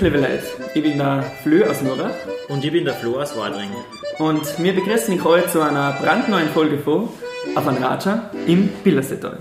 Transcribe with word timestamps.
Liebe 0.00 0.18
Leute. 0.18 0.42
Ich 0.74 0.82
bin 0.82 0.96
der 0.96 1.22
Flö 1.42 1.64
aus 1.68 1.82
Nurach 1.82 2.14
Und 2.48 2.64
ich 2.64 2.72
bin 2.72 2.84
der 2.84 2.94
Flo 2.94 3.20
aus 3.20 3.36
Wadring. 3.36 3.68
und 4.18 4.42
wir 4.58 4.72
begrüßen 4.74 5.14
euch 5.14 5.24
heute 5.24 5.48
zu 5.48 5.60
einer 5.60 5.92
brandneuen 5.92 6.48
Folge 6.48 6.78
von 6.78 7.08
Auf 7.54 7.66
ein 7.68 7.76
Raja 7.76 8.30
im 8.46 8.68
Billersetal. 8.82 9.38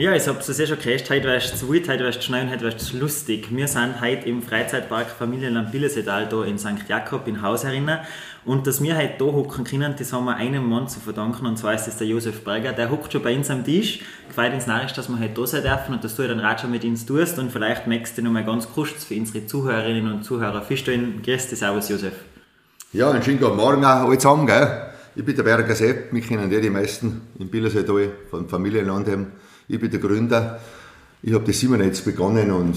Ja, 0.00 0.14
ich 0.14 0.26
hab's 0.26 0.48
ja 0.56 0.66
schon 0.66 0.78
gehört, 0.78 1.10
heute 1.10 1.24
wärst 1.24 1.58
zu 1.58 1.70
wild, 1.70 1.86
heute 1.86 2.04
wärst 2.04 2.24
schnell 2.24 2.46
und 2.46 2.50
heute 2.50 2.64
wärst 2.64 2.94
lustig. 2.94 3.48
Wir 3.50 3.68
sind 3.68 4.00
heute 4.00 4.26
im 4.30 4.42
Freizeitpark 4.42 5.10
Familienland 5.10 5.72
Billesetal 5.72 6.26
da 6.26 6.42
in 6.42 6.58
St. 6.58 6.88
Jakob 6.88 7.28
in 7.28 7.42
Haus 7.42 7.64
herinnen. 7.64 7.98
Und 8.46 8.66
dass 8.66 8.82
wir 8.82 8.96
heute 8.96 9.16
da 9.18 9.26
hocken 9.26 9.62
können, 9.62 9.94
das 9.98 10.14
haben 10.14 10.24
wir 10.24 10.36
einem 10.36 10.66
Mann 10.66 10.88
zu 10.88 11.00
verdanken, 11.00 11.44
und 11.44 11.58
zwar 11.58 11.74
ist 11.74 11.84
das 11.84 11.98
der 11.98 12.06
Josef 12.06 12.42
Berger. 12.44 12.72
Der 12.72 12.90
hockt 12.90 13.12
schon 13.12 13.22
bei 13.22 13.36
uns 13.36 13.50
am 13.50 13.62
Tisch, 13.62 14.00
gefällt 14.26 14.54
uns 14.54 14.66
narrisch, 14.66 14.94
dass 14.94 15.10
wir 15.10 15.20
heute 15.20 15.34
da 15.34 15.46
sein 15.46 15.62
dürfen 15.64 15.92
und 15.92 16.02
dass 16.02 16.16
du 16.16 16.26
dann 16.26 16.40
Raja 16.40 16.66
mit 16.66 16.82
uns 16.82 17.04
tust. 17.04 17.38
Und 17.38 17.52
vielleicht 17.52 17.86
merkst 17.86 18.16
du 18.16 18.22
noch 18.22 18.32
mal 18.32 18.46
ganz 18.46 18.72
kurz 18.72 19.04
für 19.04 19.16
unsere 19.16 19.44
Zuhörerinnen 19.44 20.10
und 20.10 20.24
Zuhörer 20.24 20.62
feststellen. 20.62 21.20
Grüß 21.22 21.48
dich, 21.48 21.58
Servus 21.58 21.90
Josef. 21.90 22.14
Ja, 22.94 23.10
einen 23.10 23.22
schönen 23.22 23.38
guten 23.38 23.56
Morgen 23.56 23.84
auch 23.84 24.08
alle 24.08 24.16
zusammen. 24.16 24.46
Gell? 24.46 24.92
Ich 25.14 25.26
bin 25.26 25.36
der 25.36 25.42
Berger 25.42 25.74
Sepp, 25.74 26.10
mich 26.10 26.26
kennen 26.26 26.48
die, 26.48 26.58
die 26.58 26.70
meisten 26.70 27.20
im 27.38 27.50
Billerseetal 27.50 28.12
von 28.30 28.48
Familienland. 28.48 29.06
Ich 29.72 29.78
bin 29.78 29.88
der 29.88 30.00
Gründer. 30.00 30.58
Ich 31.22 31.32
habe 31.32 31.44
das 31.44 31.60
97 31.60 32.04
begonnen 32.04 32.50
und 32.50 32.76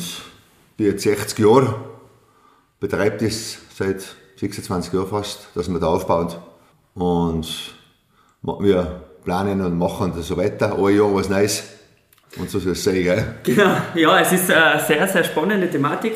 bin 0.77 0.85
jetzt 0.85 1.01
60 1.01 1.39
Jahre, 1.39 1.73
betreibe 2.79 3.25
das 3.25 3.57
seit 3.75 4.05
26 4.35 4.93
Jahren 4.93 5.07
fast, 5.07 5.47
dass 5.55 5.69
wir 5.69 5.79
da 5.79 5.87
aufbauen. 5.87 6.27
Und 6.93 7.73
wir 8.43 9.01
planen 9.25 9.61
und 9.61 9.75
machen 9.75 10.13
das 10.15 10.27
so 10.27 10.37
weiter. 10.37 10.77
Ein 10.77 10.95
Jahr 10.95 11.15
was 11.15 11.29
Neues. 11.29 11.63
Und 12.37 12.51
so 12.51 12.59
soll 12.59 12.73
es 12.73 12.83
sein. 12.83 13.01
Gell? 13.01 13.35
Genau, 13.43 13.75
ja, 13.95 14.19
es 14.19 14.31
ist 14.31 14.51
eine 14.51 14.79
sehr, 14.79 15.07
sehr 15.07 15.23
spannende 15.23 15.71
Thematik. 15.71 16.13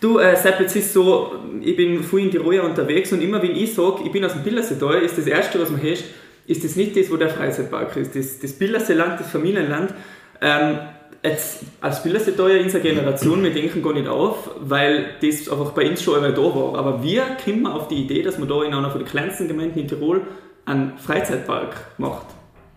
Du, 0.00 0.20
äh, 0.20 0.36
Sepp, 0.36 0.60
jetzt 0.60 0.76
ist 0.76 0.92
so, 0.92 1.32
ich 1.60 1.74
bin 1.74 2.04
viel 2.04 2.20
in 2.20 2.30
Tirol 2.30 2.60
unterwegs 2.60 3.12
und 3.12 3.22
immer 3.22 3.42
wenn 3.42 3.56
ich 3.56 3.74
sage, 3.74 4.02
ich 4.04 4.12
bin 4.12 4.24
aus 4.24 4.34
dem 4.34 4.44
Billerseetal, 4.44 5.02
ist 5.02 5.18
das 5.18 5.26
Erste, 5.26 5.60
was 5.60 5.70
man 5.70 5.82
hört, 5.82 6.04
ist 6.46 6.64
das 6.64 6.76
nicht 6.76 6.96
das, 6.96 7.10
wo 7.10 7.16
der 7.16 7.28
Freizeitpark 7.28 7.96
ist. 7.96 8.16
Das, 8.16 8.38
das 8.38 8.52
Billerseeland, 8.52 9.20
das 9.20 9.30
Familienland. 9.30 9.94
Ähm, 10.40 10.78
jetzt, 11.22 11.60
als 11.80 12.02
Billerseetaler 12.02 12.56
in 12.56 12.64
unserer 12.64 12.82
Generation, 12.82 13.42
wir 13.42 13.52
denken 13.52 13.82
gar 13.82 13.92
nicht 13.92 14.08
auf, 14.08 14.50
weil 14.60 15.16
das 15.20 15.48
einfach 15.48 15.70
bei 15.72 15.88
uns 15.88 16.02
schon 16.02 16.16
einmal 16.16 16.34
da 16.34 16.42
war. 16.42 16.78
Aber 16.78 17.02
wir 17.02 17.22
kommen 17.44 17.66
auf 17.66 17.88
die 17.88 18.02
Idee, 18.04 18.22
dass 18.22 18.38
man 18.38 18.48
da 18.48 18.62
in 18.64 18.74
einer 18.74 18.90
von 18.90 19.00
den 19.00 19.08
kleinsten 19.08 19.48
Gemeinden 19.48 19.78
in 19.78 19.88
Tirol 19.88 20.22
einen 20.64 20.98
Freizeitpark 20.98 21.74
macht. 21.98 22.26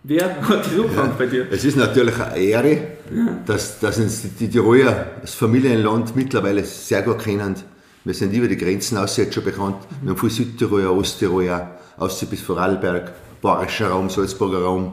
Wer 0.08 0.40
hat 0.40 0.60
das 0.60 0.72
angefangen 0.72 1.14
bei 1.18 1.26
dir? 1.26 1.46
Es 1.50 1.64
ist 1.64 1.76
natürlich 1.76 2.16
eine 2.20 2.38
Ehre, 2.38 2.78
dass, 3.44 3.80
dass 3.80 3.98
uns 3.98 4.22
die, 4.22 4.28
die 4.28 4.50
Tiroler, 4.50 5.06
das 5.20 5.34
Familienland 5.34 6.14
mittlerweile 6.14 6.62
sehr 6.64 7.02
gut 7.02 7.18
kennen. 7.18 7.56
Wir 8.04 8.14
sind 8.14 8.32
über 8.32 8.46
die 8.46 8.56
Grenzen 8.56 8.98
aus 8.98 9.16
jetzt 9.16 9.34
schon 9.34 9.42
bekannt. 9.42 9.78
Wir 10.02 10.10
haben 10.10 10.18
viel 10.18 10.30
Südtiroler, 10.30 10.92
Osttiroler, 10.92 11.76
aus 11.96 12.24
bis 12.24 12.40
Vorarlberg, 12.40 13.12
Bayerischer 13.46 13.90
Raum, 13.90 14.10
Salzburger 14.10 14.62
Raum. 14.62 14.92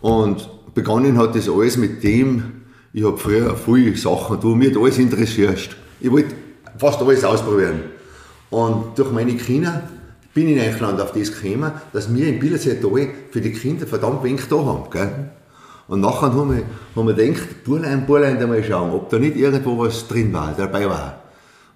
Und 0.00 0.48
begonnen 0.74 1.16
hat 1.18 1.36
das 1.36 1.48
alles 1.48 1.76
mit 1.76 2.02
dem, 2.02 2.62
ich 2.92 3.04
habe 3.04 3.16
früher 3.16 3.56
viele 3.56 3.96
Sachen, 3.96 4.40
du 4.40 4.56
mich 4.56 4.76
alles 4.76 4.98
interessierst. 4.98 5.76
Ich 6.00 6.10
wollte 6.10 6.34
fast 6.78 7.00
alles 7.00 7.24
ausprobieren. 7.24 7.82
Und 8.50 8.98
durch 8.98 9.12
meine 9.12 9.36
Kinder 9.36 9.84
bin 10.34 10.48
ich 10.48 10.60
eigentlich 10.60 10.80
dann 10.80 11.00
auf 11.00 11.12
das 11.12 11.40
gekommen, 11.40 11.70
dass 11.92 12.12
wir 12.12 12.26
in 12.26 12.40
Billerseetal 12.40 13.08
für 13.30 13.40
die 13.40 13.52
Kinder 13.52 13.86
verdammt 13.86 14.24
wenig 14.24 14.48
da 14.48 14.56
haben. 14.56 14.90
Gell? 14.90 15.30
Und 15.86 16.00
nachher 16.00 16.34
haben 16.34 16.56
wir, 16.56 16.64
haben 16.96 17.06
wir 17.06 17.14
gedacht, 17.14 17.64
Burlein, 17.64 18.04
Burlein, 18.06 18.40
da 18.40 18.48
mal 18.48 18.64
schauen, 18.64 18.90
ob 18.90 19.10
da 19.10 19.18
nicht 19.18 19.36
irgendwo 19.36 19.78
was 19.78 20.08
drin 20.08 20.32
war, 20.32 20.54
dabei 20.56 20.88
war. 20.88 21.22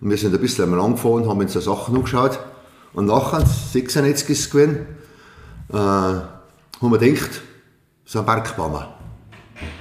Und 0.00 0.10
wir 0.10 0.16
sind 0.16 0.34
ein 0.34 0.40
bisschen 0.40 0.64
einmal 0.64 0.80
angefahren, 0.80 1.28
haben 1.28 1.38
uns 1.38 1.52
so 1.52 1.60
Sachen 1.60 1.94
angeschaut. 1.94 2.40
Und 2.94 3.06
nachher, 3.06 3.44
96 3.44 4.30
ist 4.30 4.40
es 4.40 4.50
gewesen, 4.50 4.86
äh, 5.74 5.76
haben 5.76 6.90
wir 6.92 6.98
gedacht, 6.98 7.42
so 8.04 8.20
ein 8.20 8.26
wir. 8.26 8.88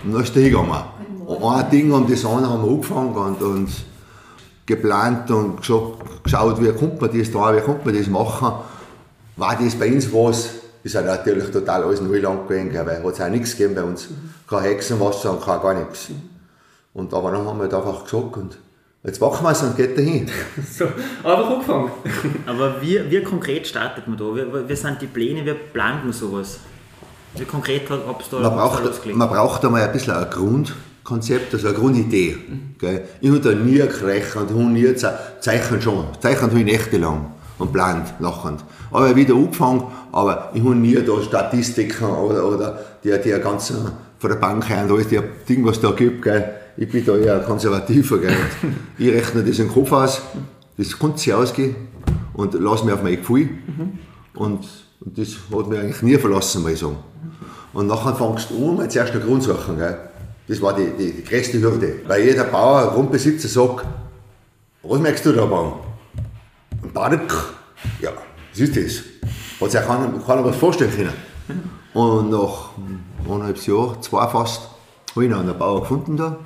Und 0.03 0.13
dann 0.13 0.23
ist 0.23 0.35
der 0.35 0.43
hingegangen. 0.43 0.83
Und 1.25 1.43
ein 1.43 1.69
Ding 1.69 1.91
und 1.91 2.11
das 2.11 2.25
andere 2.25 2.51
haben 2.51 2.63
wir 2.63 2.71
angefangen 2.71 3.15
und, 3.15 3.41
und 3.41 3.69
geplant 4.65 5.29
und 5.31 5.57
geschaut, 5.57 6.61
wie 6.61 6.71
kommt 6.73 7.01
man 7.01 7.17
das 7.17 7.31
da, 7.31 7.55
wie 7.55 7.61
kommt 7.61 7.85
man 7.85 7.95
das 7.95 8.07
machen. 8.07 8.53
War 9.35 9.57
das 9.57 9.75
bei 9.75 9.91
uns 9.91 10.11
was? 10.13 10.49
Ist 10.83 10.95
natürlich 10.95 11.49
total 11.49 11.83
alles 11.83 12.01
neu 12.01 12.19
lang 12.19 12.45
gewesen, 12.47 12.85
weil 12.85 13.11
es 13.11 13.21
auch 13.21 13.29
nichts 13.29 13.51
gegeben 13.51 13.75
bei 13.75 13.83
uns. 13.83 14.09
Kein 14.47 14.63
Hexenwasser 14.63 15.31
und 15.31 15.45
gar 15.45 15.73
nichts. 15.73 16.09
Und 16.93 17.13
aber 17.13 17.31
dann 17.31 17.47
haben 17.47 17.57
wir 17.57 17.63
halt 17.63 17.73
einfach 17.73 18.03
gesagt 18.03 18.37
und 18.37 18.57
jetzt 19.03 19.19
machen 19.21 19.43
wir 19.45 19.51
es 19.51 19.61
und 19.61 19.75
geht 19.75 19.97
dahin. 19.97 20.29
So, 20.77 20.85
einfach 20.85 21.49
angefangen. 21.51 21.91
Aber 22.45 22.81
wie, 22.81 22.99
wie 23.09 23.21
konkret 23.23 23.67
startet 23.67 24.07
man 24.07 24.17
da? 24.17 24.25
Wie, 24.35 24.69
wie 24.69 24.75
sind 24.75 25.01
die 25.01 25.07
Pläne? 25.07 25.45
Wie 25.45 25.53
plant 25.53 26.03
man 26.03 26.13
sowas? 26.13 26.59
Wie 27.35 27.45
konkret 27.45 27.89
habt 27.89 27.99
ihr 28.31 28.39
da 28.39 28.49
Man 28.49 28.55
braucht, 28.57 29.05
man 29.15 29.29
braucht 29.29 29.65
einmal 29.65 29.81
ein 29.81 29.91
bisschen 29.91 30.13
ein 30.13 30.29
Grundkonzept, 30.29 31.53
also 31.53 31.67
eine 31.67 31.77
Grundidee. 31.77 32.37
Gell? 32.79 33.05
Ich 33.21 33.29
habe 33.29 33.39
da 33.39 33.51
nie 33.51 33.77
gerechnet, 33.79 34.45
ich 34.49 34.55
habe 34.55 34.63
nie 34.65 34.95
ze- 34.95 35.17
zeichnet 35.39 35.81
schon, 35.83 36.05
zeichnet 36.19 36.51
habe 36.51 36.59
ich 36.59 36.65
nächtelang 36.65 37.31
und 37.57 37.73
plant, 37.73 38.13
lachend. 38.19 38.63
Aber 38.91 39.05
ich 39.05 39.09
habe 39.11 39.15
wieder 39.19 39.33
angefangen, 39.33 39.83
aber 40.11 40.51
ich 40.53 40.61
habe 40.63 40.75
nie 40.75 40.93
da 40.95 41.21
Statistiken 41.23 42.05
oder, 42.05 42.45
oder 42.47 42.79
die, 43.03 43.15
die 43.19 43.31
ganzen 43.41 43.91
von 44.19 44.29
der 44.29 44.37
Bank 44.37 44.69
her 44.69 44.83
und 44.83 44.91
alles, 44.91 45.07
die 45.07 45.19
Ding, 45.49 45.65
was 45.65 45.79
da 45.81 45.89
gibt, 45.91 46.21
gell? 46.21 46.53
Ich 46.77 46.89
bin 46.89 47.05
da 47.05 47.17
eher 47.17 47.39
konservativer. 47.39 48.19
Gell? 48.19 48.35
ich 48.97 49.09
rechne 49.09 49.43
das 49.43 49.59
im 49.59 49.71
Kopf 49.71 49.91
aus, 49.91 50.21
das 50.77 50.97
kann 50.97 51.15
sich 51.17 51.33
ausgehen 51.33 51.75
und 52.33 52.53
lasse 52.55 52.85
mich 52.85 52.93
auf 52.93 53.03
mein 53.03 53.17
Gefühl. 53.17 53.49
Und, 54.35 54.67
und 54.99 55.17
das 55.17 55.35
hat 55.51 55.67
mich 55.67 55.79
eigentlich 55.79 56.01
nie 56.01 56.17
verlassen, 56.17 56.61
muss 56.61 56.71
ich 56.71 56.79
sagen. 56.79 56.97
Und 57.73 57.87
nachher 57.87 58.15
fangst 58.15 58.49
du 58.49 58.69
an, 58.69 58.77
mal 58.77 58.89
zuerst 58.89 59.13
eine 59.13 59.23
Grundsachen. 59.23 59.77
Gell? 59.77 59.97
Das 60.47 60.61
war 60.61 60.75
die, 60.75 60.91
die, 60.97 61.11
die 61.11 61.23
größte 61.23 61.61
Hürde. 61.61 62.01
Weil 62.07 62.23
jeder 62.23 62.43
Bauer, 62.45 62.91
Grundbesitzer 62.93 63.47
sagt, 63.47 63.85
was 64.83 64.99
möchtest 64.99 65.25
du 65.27 65.31
da 65.31 65.45
bauen? 65.45 65.73
Ein 66.83 66.91
Park? 66.93 67.53
Ja, 68.01 68.11
was 68.51 68.59
ist 68.59 68.75
das? 68.75 69.03
Hat 69.61 69.71
sich 69.71 69.79
auch 69.79 69.87
keiner, 69.87 70.11
keiner 70.25 70.45
was 70.45 70.55
vorstellen 70.55 70.91
können. 70.91 71.13
Und 71.93 72.31
nach 72.31 72.71
eineinhalb 73.25 73.65
Jahren, 73.65 74.01
zwei 74.01 74.27
fast, 74.27 74.63
habe 75.11 75.25
ich 75.25 75.31
noch 75.31 75.39
einen 75.39 75.57
Bauer 75.57 75.81
gefunden 75.81 76.17
da. 76.17 76.37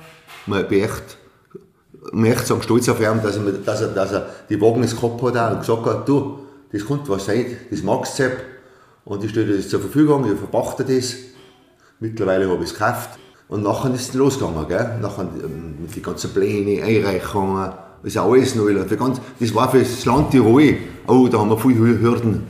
Ich 0.56 0.68
bin 0.68 0.82
echt, 0.82 1.18
bin 2.12 2.24
echt 2.24 2.46
sagen, 2.46 2.62
stolz 2.62 2.88
auf 2.88 3.00
ihn, 3.00 3.20
dass 3.22 3.36
er, 3.36 3.52
dass 3.52 3.80
er, 3.80 3.88
dass 3.88 4.12
er 4.12 4.26
die 4.48 4.60
Wagen 4.60 4.82
ins 4.82 4.96
Kopf 4.96 5.22
hat 5.22 5.52
und 5.52 5.60
gesagt 5.60 5.86
hat, 5.86 6.08
du, 6.08 6.40
das 6.72 6.86
könnte 6.86 7.08
was 7.08 7.26
sein, 7.26 7.46
das 7.70 7.82
magst 7.82 8.18
du. 8.18 8.30
Und 9.04 9.24
ich 9.24 9.30
stelle 9.30 9.56
das 9.56 9.68
zur 9.68 9.80
Verfügung, 9.80 10.30
ich 10.30 10.38
verpachte 10.38 10.84
das. 10.84 11.14
Mittlerweile 12.00 12.48
habe 12.48 12.62
ich 12.62 12.70
es 12.70 12.74
gekauft. 12.74 13.18
Und 13.48 13.62
nachher 13.62 13.92
ist 13.94 14.10
es 14.10 14.14
losgegangen, 14.14 14.68
gell? 14.68 14.98
Nachher 15.00 15.22
ähm, 15.22 15.88
den 15.94 16.02
ganzen 16.02 16.32
Pläne, 16.32 16.82
Einreichungen, 16.82 17.72
das 18.02 18.12
ist 18.12 18.18
alles 18.18 18.54
neu. 18.54 18.74
Das 18.74 19.54
war 19.54 19.70
für 19.70 19.78
das 19.78 20.04
Land 20.04 20.30
Tirol, 20.30 20.76
oh, 21.06 21.26
da 21.28 21.38
haben 21.38 21.48
wir 21.50 21.58
viele 21.58 21.98
Hürden 22.00 22.46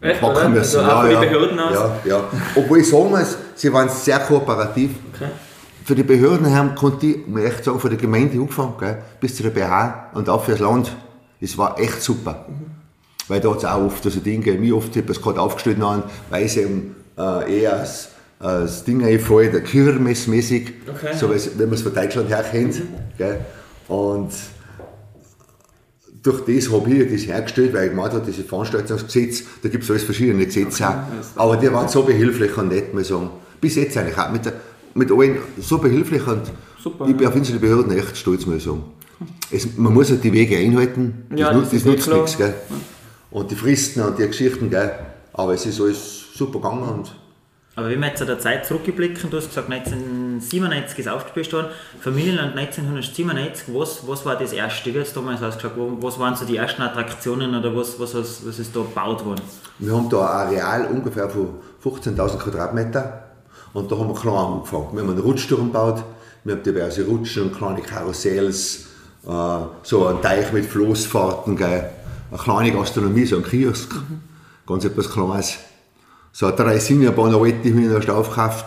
Echt, 0.00 0.20
packen 0.20 0.52
müssen. 0.52 0.80
Also 0.80 1.20
Behörden 1.20 1.58
aus? 1.58 1.74
Ja, 1.74 1.96
ja. 2.04 2.24
Obwohl 2.54 2.78
ich 2.78 2.88
sagen 2.88 3.10
muss, 3.10 3.36
sie 3.54 3.72
waren 3.72 3.88
sehr 3.88 4.20
kooperativ. 4.20 4.90
Okay. 5.14 5.30
Für 5.84 5.94
die 5.94 6.02
Behörden 6.02 6.54
haben 6.54 6.74
konnte 6.74 7.06
ich, 7.06 7.26
muss 7.26 7.42
echt 7.42 7.64
sagen, 7.64 7.80
von 7.80 7.90
der 7.90 7.98
Gemeinde 7.98 8.38
angefangen, 8.38 8.74
gell, 8.78 8.98
bis 9.20 9.36
zu 9.36 9.42
der 9.42 9.50
BH 9.50 10.10
und 10.14 10.28
auch 10.28 10.44
fürs 10.44 10.60
Land. 10.60 10.94
Das 11.40 11.58
war 11.58 11.78
echt 11.80 12.02
super. 12.02 12.46
Weil 13.28 13.40
da 13.40 13.50
hat 13.50 13.58
es 13.58 13.64
auch 13.64 13.82
oft 13.86 14.02
so 14.02 14.10
Dinge, 14.10 14.44
gegeben, 14.44 14.62
wie 14.62 14.72
oft 14.72 14.90
habe 14.96 15.00
ich 15.10 15.16
es 15.16 15.22
gerade 15.22 15.40
aufgestellt 15.40 15.80
haben, 15.80 16.04
weil 16.30 16.44
es 16.44 16.56
eben 16.56 16.94
äh, 17.18 17.60
eher 17.62 17.80
als, 17.80 18.08
als 18.38 18.84
Ding 18.84 19.04
einfällt, 19.04 19.54
der 19.54 19.62
Kirmesmäßig, 19.62 20.72
Okay. 20.88 21.16
so 21.18 21.30
wie 21.30 21.58
wenn 21.58 21.66
man 21.68 21.74
es 21.74 21.82
von 21.82 21.94
Deutschland 21.94 22.28
her 22.28 22.44
kennt. 22.48 22.82
Gell. 23.18 23.40
Und 23.88 24.30
durch 26.22 26.40
das 26.44 26.72
habe 26.72 26.90
ich 26.90 27.12
das 27.12 27.26
hergestellt, 27.26 27.74
weil 27.74 27.84
ich 27.84 27.90
gemeint 27.90 28.12
habe, 28.12 28.24
dieses 28.24 28.46
Veranstaltungsgesetz, 28.46 29.42
da 29.62 29.68
gibt 29.68 29.82
es 29.84 29.90
alles 29.90 30.04
verschiedene 30.04 30.44
Gesetze 30.46 30.88
auch. 30.88 30.94
Aber 31.36 31.56
die 31.56 31.72
waren 31.72 31.88
so 31.88 32.02
behilflich 32.02 32.56
und 32.56 32.68
nett, 32.68 32.92
muss 32.94 33.02
ich 33.04 33.08
sagen. 33.08 33.30
Bis 33.60 33.74
jetzt 33.76 33.96
eigentlich 33.96 34.18
auch 34.18 34.30
mit, 34.30 34.44
der, 34.44 34.52
mit 34.94 35.10
allen 35.10 35.38
so 35.58 35.78
behilflich 35.78 36.26
und 36.26 36.42
Super, 36.82 37.06
ich 37.08 37.16
bin 37.16 37.26
auf 37.26 37.34
unsere 37.34 37.58
Behörden 37.58 37.96
echt 37.96 38.16
stolz, 38.16 38.44
muss 38.46 38.56
ich 38.56 38.64
sagen. 38.64 38.82
Es, 39.50 39.76
man 39.76 39.94
muss 39.94 40.10
halt 40.10 40.24
die 40.24 40.32
Wege 40.32 40.56
einhalten, 40.56 41.26
das, 41.30 41.38
Ja, 41.40 41.52
nut- 41.52 41.72
das 41.72 41.84
nutzt 41.84 42.04
klar. 42.04 42.16
nichts. 42.22 42.36
Gell? 42.38 42.54
Und 43.30 43.50
die 43.50 43.54
Fristen 43.54 44.00
und 44.02 44.18
die 44.18 44.26
Geschichten, 44.26 44.68
gell? 44.68 44.90
aber 45.32 45.54
es 45.54 45.64
ist 45.64 45.80
alles 45.80 46.24
super 46.34 46.58
gegangen. 46.58 46.82
Und 46.88 47.14
Aber 47.76 47.88
wenn 47.88 48.00
wir 48.00 48.08
jetzt 48.08 48.20
an 48.20 48.26
der 48.26 48.38
Zeit 48.40 48.66
zurückblicken, 48.66 49.30
du 49.30 49.36
hast 49.36 49.48
gesagt, 49.48 49.70
1997 49.70 50.98
ist 50.98 51.08
aufgespielt 51.08 51.52
worden, 51.52 51.68
Familienland 52.00 52.56
1997, 52.56 53.72
was, 53.74 54.06
was 54.06 54.26
war 54.26 54.36
das 54.36 54.52
erste? 54.52 54.92
Wie 54.92 54.98
hat 54.98 55.06
es 55.06 55.12
damals 55.12 55.42
ausgeschaut? 55.42 55.72
Was 56.00 56.18
waren 56.18 56.34
so 56.34 56.44
die 56.44 56.56
ersten 56.56 56.82
Attraktionen 56.82 57.54
oder 57.54 57.74
was, 57.76 57.98
was, 58.00 58.14
was, 58.14 58.46
was 58.46 58.58
ist 58.58 58.74
da 58.74 58.80
gebaut 58.80 59.24
worden? 59.24 59.42
wir 59.78 59.92
haben 59.96 60.08
da 60.10 60.18
ein 60.42 60.48
Areal 60.48 60.86
ungefähr 60.92 61.28
von 61.30 61.48
15.000 61.84 62.38
Quadratmeter 62.38 63.24
und 63.74 63.90
da 63.90 63.98
haben 63.98 64.08
wir 64.08 64.14
klein 64.14 64.34
angefangen. 64.34 64.88
Wir 64.92 65.02
haben 65.02 65.10
einen 65.10 65.20
Rutschturm 65.20 65.72
gebaut, 65.72 66.02
wir 66.44 66.54
haben 66.54 66.62
diverse 66.62 67.06
Rutschen 67.06 67.44
und 67.44 67.56
kleine 67.56 67.80
Karussells, 67.80 68.86
äh, 69.26 69.58
so 69.82 70.06
ein 70.06 70.20
Teich 70.20 70.52
mit 70.52 70.66
Floßfahrten, 70.66 71.56
gell? 71.56 71.90
eine 72.30 72.40
kleine 72.40 72.72
Gastronomie, 72.72 73.26
so 73.26 73.36
ein 73.36 73.44
Kiosk, 73.44 73.94
ganz 74.66 74.84
etwas 74.84 75.10
Kleines. 75.10 75.58
So 76.32 76.46
eine 76.46 76.56
Dreisingerbahn, 76.56 77.34
eine 77.34 77.36
alte, 77.36 77.70
habe 77.70 77.80
ich 77.80 77.90
erst 77.90 78.10
aufgekauft. 78.10 78.64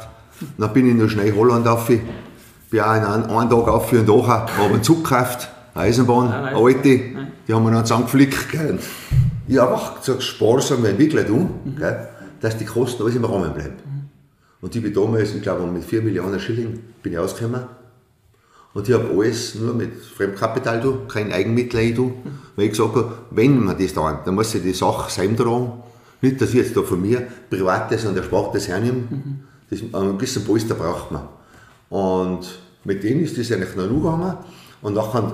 Dann 0.57 0.73
bin 0.73 0.87
ich 0.87 0.95
noch 0.95 1.09
schnell 1.09 1.33
Holland 1.35 1.67
auf, 1.67 1.87
bin 1.87 2.01
auch 2.79 2.87
einen, 2.87 3.05
einen 3.05 3.49
Tag 3.49 3.67
auf 3.67 3.91
und 3.91 4.07
nachher, 4.07 4.45
habe 4.57 4.73
einen 4.73 4.83
Zug 4.83 5.03
gekauft, 5.03 5.49
eine 5.73 5.85
Eisenbahn, 5.85 6.31
Ah, 6.31 6.43
eine 6.45 6.57
alte, 6.57 7.01
die 7.47 7.53
haben 7.53 7.63
wir 7.63 7.71
dann 7.71 7.85
zusammengeflickt. 7.85 8.51
Gell? 8.51 8.79
Ich 9.47 9.57
habe 9.57 9.73
einfach 9.73 10.01
so 10.01 10.19
sparsam 10.19 10.85
entwickelt, 10.85 11.29
um, 11.29 11.75
gell? 11.77 12.07
dass 12.41 12.57
die 12.57 12.65
Kosten 12.65 13.03
alles 13.03 13.15
im 13.15 13.25
Rahmen 13.25 13.53
bleiben. 13.53 13.94
Und 14.65 14.75
ich 14.75 14.81
bin 14.81 14.95
damals, 14.95 15.35
ich 15.35 15.43
glaube, 15.43 15.67
mit 15.67 15.83
4 15.83 16.01
Millionen 16.01 16.39
Schilling 16.39 16.79
bin 17.03 17.13
ich 17.13 17.19
ausgekommen. 17.19 17.65
Und 18.73 18.89
ich 18.89 18.95
habe 18.95 19.11
alles 19.15 19.53
nur 19.53 19.75
mit 19.75 19.93
Fremdkapital 19.93 20.81
tun, 20.81 21.07
kein 21.07 21.31
Eigenmittel 21.31 21.93
tun. 21.93 22.13
Weil 22.55 22.65
ich 22.65 22.71
gesagt 22.71 22.95
habe, 22.95 23.15
wenn 23.29 23.63
man 23.63 23.77
das 23.77 23.93
tun, 23.93 24.17
dann 24.25 24.33
muss 24.33 24.55
ich 24.55 24.63
die 24.63 24.73
Sache 24.73 25.11
selber 25.11 25.43
tragen. 25.43 25.83
Nicht, 26.21 26.41
dass 26.41 26.49
ich 26.49 26.55
jetzt 26.55 26.75
da 26.75 26.81
von 26.81 26.99
mir 26.99 27.27
Privates 27.47 28.05
und 28.05 28.17
Erspartes 28.17 28.67
hernehme. 28.67 29.03
Das, 29.69 29.81
einen 29.81 30.17
gewissen 30.17 30.43
Polster 30.43 30.73
braucht 30.73 31.11
man. 31.11 31.27
Und 31.89 32.57
mit 32.85 33.03
denen 33.03 33.23
ist 33.23 33.37
das 33.37 33.51
eigentlich 33.51 33.75
noch 33.75 33.87
gegangen. 33.87 34.35
Und 34.81 34.95
nachher 34.95 35.31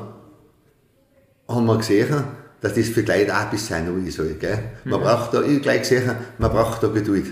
haben 1.47 1.65
wir 1.67 1.77
gesehen, 1.77 2.21
dass 2.59 2.73
das 2.73 2.89
für 2.89 3.03
die 3.03 3.11
Leute 3.13 3.33
auch 3.33 3.43
ein 3.43 3.49
bisschen 3.49 3.87
ruhig 3.87 4.13
soll. 4.13 4.35
Gell? 4.37 4.71
Man 4.83 4.99
braucht 4.99 5.33
da, 5.33 5.41
ich 5.41 5.61
gleich 5.61 5.83
gesehen, 5.83 6.17
man 6.37 6.51
braucht 6.51 6.83
da 6.83 6.89
Geduld. 6.89 7.27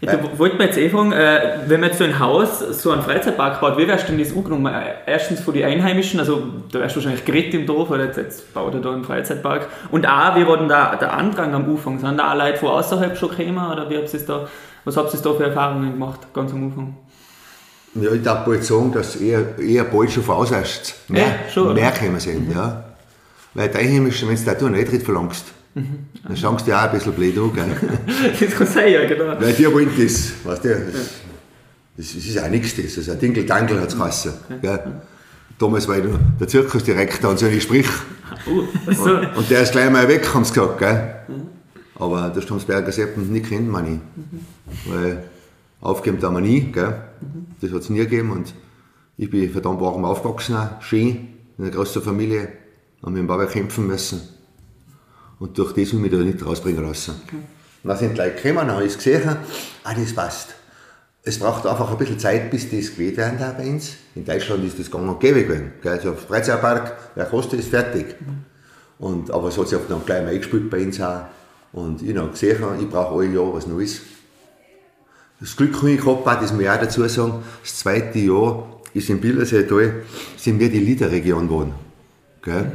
Ja, 0.00 0.16
da 0.16 0.38
wollte 0.38 0.56
man 0.56 0.66
jetzt 0.66 0.76
eh 0.76 0.90
fragen, 0.90 1.12
äh, 1.12 1.60
wenn 1.66 1.80
man 1.80 1.88
jetzt 1.88 1.98
so 1.98 2.04
ein 2.04 2.18
Haus, 2.18 2.58
so 2.58 2.90
einen 2.90 3.00
Freizeitpark 3.02 3.60
baut, 3.60 3.78
wie 3.78 3.88
wärst 3.88 4.08
du 4.08 4.12
denn 4.12 4.20
das 4.22 4.36
angenommen? 4.36 4.66
Äh, 4.74 4.92
Erstens 5.06 5.40
von 5.40 5.54
den 5.54 5.64
Einheimischen, 5.64 6.20
also 6.20 6.42
da 6.70 6.80
wärst 6.80 6.94
du 6.96 7.00
wahrscheinlich 7.00 7.24
geredet 7.24 7.54
im 7.54 7.64
Dorf, 7.66 7.90
oder 7.90 8.04
jetzt, 8.04 8.16
jetzt 8.18 8.52
baut 8.52 8.74
er 8.74 8.80
da 8.80 8.92
einen 8.92 9.04
Freizeitpark. 9.04 9.66
Und 9.90 10.06
auch, 10.06 10.36
wie 10.36 10.46
war 10.46 10.58
denn 10.58 10.68
da 10.68 10.94
der 10.96 11.12
Andrang 11.14 11.54
am 11.54 11.70
Anfang? 11.70 11.98
Sind 11.98 12.18
da 12.18 12.32
auch 12.32 12.36
Leute 12.38 12.58
von 12.58 12.68
außerhalb 12.70 13.16
schon 13.16 13.30
gekommen, 13.30 13.56
oder 13.72 13.88
wie 13.88 13.96
habt 13.96 14.12
ihr 14.12 14.20
da, 14.20 14.46
was 14.84 14.96
habt 14.96 15.14
ihr 15.14 15.20
da 15.20 15.32
für 15.32 15.44
Erfahrungen 15.44 15.92
gemacht, 15.92 16.20
ganz 16.34 16.52
am 16.52 16.64
Anfang? 16.64 16.96
Ja, 17.94 18.10
ich 18.12 18.22
darf 18.22 18.44
bald 18.44 18.64
sagen, 18.64 18.92
dass 18.92 19.16
eher, 19.16 19.58
eher 19.58 19.84
bald 19.84 20.10
schon 20.10 20.24
vorausherrscht. 20.24 20.94
Mehr, 21.08 21.22
Ja, 21.22 21.28
schon, 21.52 21.72
mehr 21.74 21.92
können 21.92 22.18
sind, 22.18 22.52
ja. 22.52 22.84
Weil 23.54 23.68
die 23.68 23.78
Einheimischen, 23.78 24.28
wenn 24.28 24.36
du 24.36 24.44
da 24.44 24.66
einen 24.66 24.74
Eintritt 24.74 25.04
verlangst, 25.04 25.46
dann 25.74 26.36
schaust 26.36 26.66
du 26.66 26.70
dir 26.70 26.78
auch 26.78 26.82
ein 26.82 26.92
bisschen 26.92 27.12
blöd 27.12 27.36
an, 27.38 27.52
gell? 27.52 27.66
das 28.40 28.54
kann 28.54 28.66
sein, 28.66 28.92
ja, 28.92 29.06
genau. 29.06 29.40
Weil 29.40 29.52
die 29.52 29.72
wollen 29.72 29.90
das, 29.98 30.32
weißt 30.44 30.64
du, 30.64 30.68
das, 30.92 31.10
das 31.96 32.14
ist 32.14 32.38
auch 32.38 32.48
nichts, 32.48 32.76
das 32.76 32.96
ist 32.96 33.10
ein 33.10 33.18
Dinkel-Dankel 33.18 33.80
hat 33.80 33.88
es 33.88 33.96
geheißen, 33.96 34.32
gell? 34.62 34.80
Damals 35.58 35.86
war 35.86 35.98
ich 35.98 36.04
der 36.40 36.48
Zirkusdirektor 36.48 37.30
und 37.30 37.38
so, 37.38 37.46
ich 37.46 37.62
sprich. 37.62 37.88
Uh, 38.46 38.64
so, 38.92 39.16
Und 39.36 39.50
der 39.50 39.62
ist 39.62 39.72
gleich 39.72 39.90
mal 39.90 40.08
weg, 40.08 40.28
haben 40.34 40.44
sie 40.44 40.52
gesagt, 40.52 40.78
gell? 40.78 41.14
Aber 41.96 42.28
der 42.30 42.40
Stamsberger 42.40 42.90
Seppen 42.90 43.32
nicht 43.32 43.48
kennt 43.48 43.68
man 43.68 43.84
nie. 43.84 44.00
Weil 44.86 45.24
aufgeben 45.80 46.18
da 46.20 46.30
man 46.30 46.42
nie, 46.42 46.72
gell? 46.72 46.94
Das 47.60 47.70
hat 47.70 47.82
es 47.82 47.90
nie 47.90 47.98
gegeben 47.98 48.30
und 48.32 48.52
ich 49.16 49.30
bin 49.30 49.48
verdammt 49.50 49.80
warm 49.80 50.04
aufgewachsen, 50.04 50.56
schön, 50.80 51.28
in 51.56 51.64
einer 51.64 51.70
großen 51.70 52.02
Familie, 52.02 52.48
haben 53.02 53.12
mit 53.12 53.20
dem 53.20 53.26
Baba 53.28 53.46
kämpfen 53.46 53.86
müssen. 53.86 54.20
Und 55.38 55.58
durch 55.58 55.72
das 55.72 55.76
will 55.76 55.84
ich 55.86 55.94
mich 55.94 56.10
da 56.10 56.16
nicht 56.18 56.44
rausbringen 56.44 56.84
lassen. 56.84 57.14
Dann 57.82 57.98
sind 57.98 58.12
die 58.12 58.18
Leute 58.18 58.34
gekommen, 58.34 58.66
dann 58.66 58.76
habe 58.76 58.84
ich 58.84 58.92
es 58.92 58.96
gesehen, 58.96 59.36
ah, 59.84 59.94
das 59.94 60.14
passt. 60.14 60.54
Es 61.22 61.38
braucht 61.38 61.66
einfach 61.66 61.90
ein 61.90 61.98
bisschen 61.98 62.18
Zeit, 62.18 62.50
bis 62.50 62.70
das 62.70 62.92
gewählt 62.92 63.16
werden 63.16 63.38
darf 63.38 63.56
bei 63.56 63.66
uns. 63.66 63.94
In 64.14 64.24
Deutschland 64.24 64.64
ist 64.64 64.78
das 64.78 64.90
gang 64.90 65.08
und 65.08 65.20
gäbe 65.20 65.44
gewesen. 65.44 65.72
Also 65.82 66.12
auf 66.12 66.20
Freizeitpark, 66.20 66.96
wer 67.14 67.24
kostet, 67.24 67.60
ist 67.60 67.68
fertig. 67.68 68.14
Und, 68.98 69.30
aber 69.30 69.48
es 69.48 69.58
hat 69.58 69.68
sich 69.68 69.78
dann 69.88 70.04
gleich 70.04 70.22
mal 70.22 70.30
eingespielt 70.30 70.70
bei 70.70 70.82
uns 70.82 71.00
auch. 71.00 71.22
Und 71.72 72.02
ich 72.02 72.16
habe 72.16 72.28
gesehen, 72.28 72.58
ich 72.80 72.88
brauche 72.88 73.14
alle 73.14 73.34
Jahr 73.34 73.54
was 73.54 73.66
Neues. 73.66 74.00
Das 75.40 75.56
Glück 75.56 75.76
habe 75.76 75.90
ich 75.90 76.00
gehabt, 76.00 76.42
das 76.42 76.52
muss 76.52 76.62
ich 76.62 76.70
auch 76.70 76.80
dazu 76.80 77.06
sagen, 77.08 77.42
das 77.62 77.76
zweite 77.76 78.18
Jahr 78.18 78.80
ist 78.94 79.10
in 79.10 79.20
Bilderseetal, 79.20 80.04
sind 80.36 80.60
wir 80.60 80.70
die 80.70 80.78
Leaderregion 80.78 81.48
geworden. 81.48 81.74
Gell? 82.42 82.70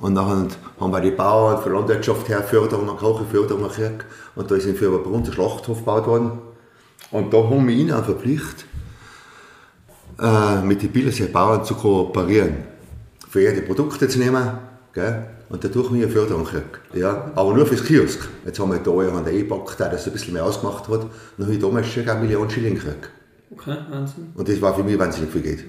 Und 0.00 0.14
dann 0.14 0.48
haben 0.80 0.92
wir 0.92 1.00
die 1.00 1.10
Bauern 1.10 1.62
für 1.62 1.70
Landwirtschaft 1.70 2.28
her 2.28 2.42
Förderung, 2.42 2.88
Kocheförderung 2.96 3.64
gekriegt. 3.64 4.04
Und 4.34 4.50
da 4.50 4.54
ist 4.54 4.66
in 4.66 4.74
Fürberbrunn 4.74 5.24
der 5.24 5.32
Schlachthof 5.32 5.78
gebaut 5.78 6.06
worden. 6.06 6.32
Und 7.10 7.32
da 7.34 7.38
haben 7.38 7.68
wir 7.68 7.74
ihnen 7.74 8.02
verpflichtet, 8.02 8.64
äh, 10.20 10.62
mit 10.62 10.82
den 10.82 10.90
Bildersee 10.90 11.26
Bauern 11.26 11.64
zu 11.64 11.74
kooperieren. 11.74 12.64
Für 13.28 13.42
ihre 13.42 13.60
Produkte 13.62 14.08
zu 14.08 14.18
nehmen. 14.18 14.58
Gell? 14.94 15.26
Und 15.50 15.64
dadurch 15.64 15.88
haben 15.88 15.96
wir 15.96 16.06
eine 16.06 16.12
Förderung 16.12 16.44
gekriegt. 16.44 16.80
Ja, 16.94 17.30
aber 17.34 17.52
nur 17.52 17.66
fürs 17.66 17.84
Kiosk. 17.84 18.28
Jetzt 18.46 18.58
haben 18.58 18.72
wir 18.72 18.78
da 18.78 18.90
einen 18.90 19.26
eingepackt, 19.26 19.78
der 19.80 19.90
das 19.90 20.06
ein 20.06 20.12
bisschen 20.12 20.32
mehr 20.32 20.44
ausgemacht 20.44 20.88
hat. 20.88 21.06
Dann 21.36 21.46
habe 21.46 21.54
ich 21.54 21.60
damals 21.60 21.88
schon 21.88 22.08
eine 22.08 22.20
Million 22.20 22.48
Schilling 22.48 22.74
gekriegt. 22.74 23.10
okay, 23.52 23.76
Wahnsinn. 23.90 24.32
Und 24.34 24.48
das 24.48 24.60
war 24.62 24.74
für 24.74 24.84
mich 24.84 24.98
wahnsinnig 24.98 25.30
viel 25.30 25.42
Geld. 25.42 25.64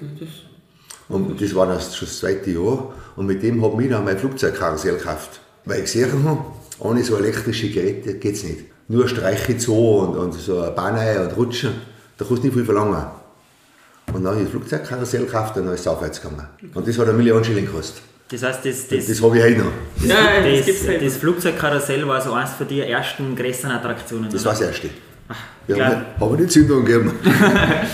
Das, 1.11 1.21
Und 1.21 1.41
das 1.41 1.55
war 1.55 1.67
dann 1.67 1.79
schon 1.79 2.07
das 2.07 2.19
zweite 2.19 2.51
Jahr. 2.51 2.93
Und 3.15 3.25
mit 3.25 3.43
dem 3.43 3.63
habe 3.63 3.83
ich 3.83 3.89
dann 3.89 4.05
mein 4.05 4.17
Flugzeugkarussell 4.17 4.97
gekauft. 4.97 5.39
Weil 5.65 5.79
ich 5.79 5.85
gesehen 5.85 6.23
habe, 6.23 6.39
ohne 6.79 7.03
so 7.03 7.17
elektrische 7.17 7.69
Geräte 7.69 8.15
geht 8.15 8.35
es 8.35 8.43
nicht. 8.43 8.59
Nur 8.87 9.07
Streiche 9.07 9.59
so 9.59 9.99
und, 9.99 10.17
und 10.17 10.33
so 10.33 10.59
eine 10.61 10.71
Bahn 10.71 10.95
und 10.95 11.37
Rutschen, 11.37 11.73
da 12.17 12.25
kannst 12.25 12.43
du 12.43 12.47
nicht 12.47 12.55
viel 12.55 12.65
verlangen. 12.65 13.05
Und 14.13 14.23
dann 14.23 14.33
habe 14.33 14.37
ich 14.37 14.43
das 14.43 14.51
Flugzeugkarussell 14.51 15.25
gekauft 15.25 15.55
und 15.57 15.65
dann 15.65 15.73
ist 15.75 15.81
es 15.81 15.87
aufwärts 15.87 16.21
gegangen. 16.21 16.45
Und 16.73 16.87
das 16.87 16.97
hat 16.97 17.07
eine 17.07 17.17
Million 17.17 17.43
Schilling 17.43 17.65
gekostet. 17.65 18.01
Das 18.29 18.43
heißt, 18.43 18.65
das, 18.65 18.87
das, 18.87 19.07
Das 19.07 19.21
habe 19.21 19.37
ich 19.37 19.43
heute 19.43 19.59
noch. 19.59 19.71
ja, 20.05 20.41
das, 20.41 20.65
das, 20.65 20.85
das, 20.85 21.01
nicht. 21.01 21.15
Flugzeugkarussell 21.17 22.07
war 22.07 22.21
so 22.21 22.31
eines 22.33 22.51
von 22.51 22.67
den 22.67 22.83
ersten 22.83 23.35
größeren 23.35 23.71
Attraktionen. 23.71 24.29
Das 24.31 24.41
oder? 24.41 24.45
war 24.45 24.59
das 24.59 24.61
Erste. 24.61 24.89
Ja, 25.67 26.05
haben 26.19 26.37
wir 26.37 26.37
die 26.37 26.47
Zündung 26.47 26.83
gegeben. 26.85 27.11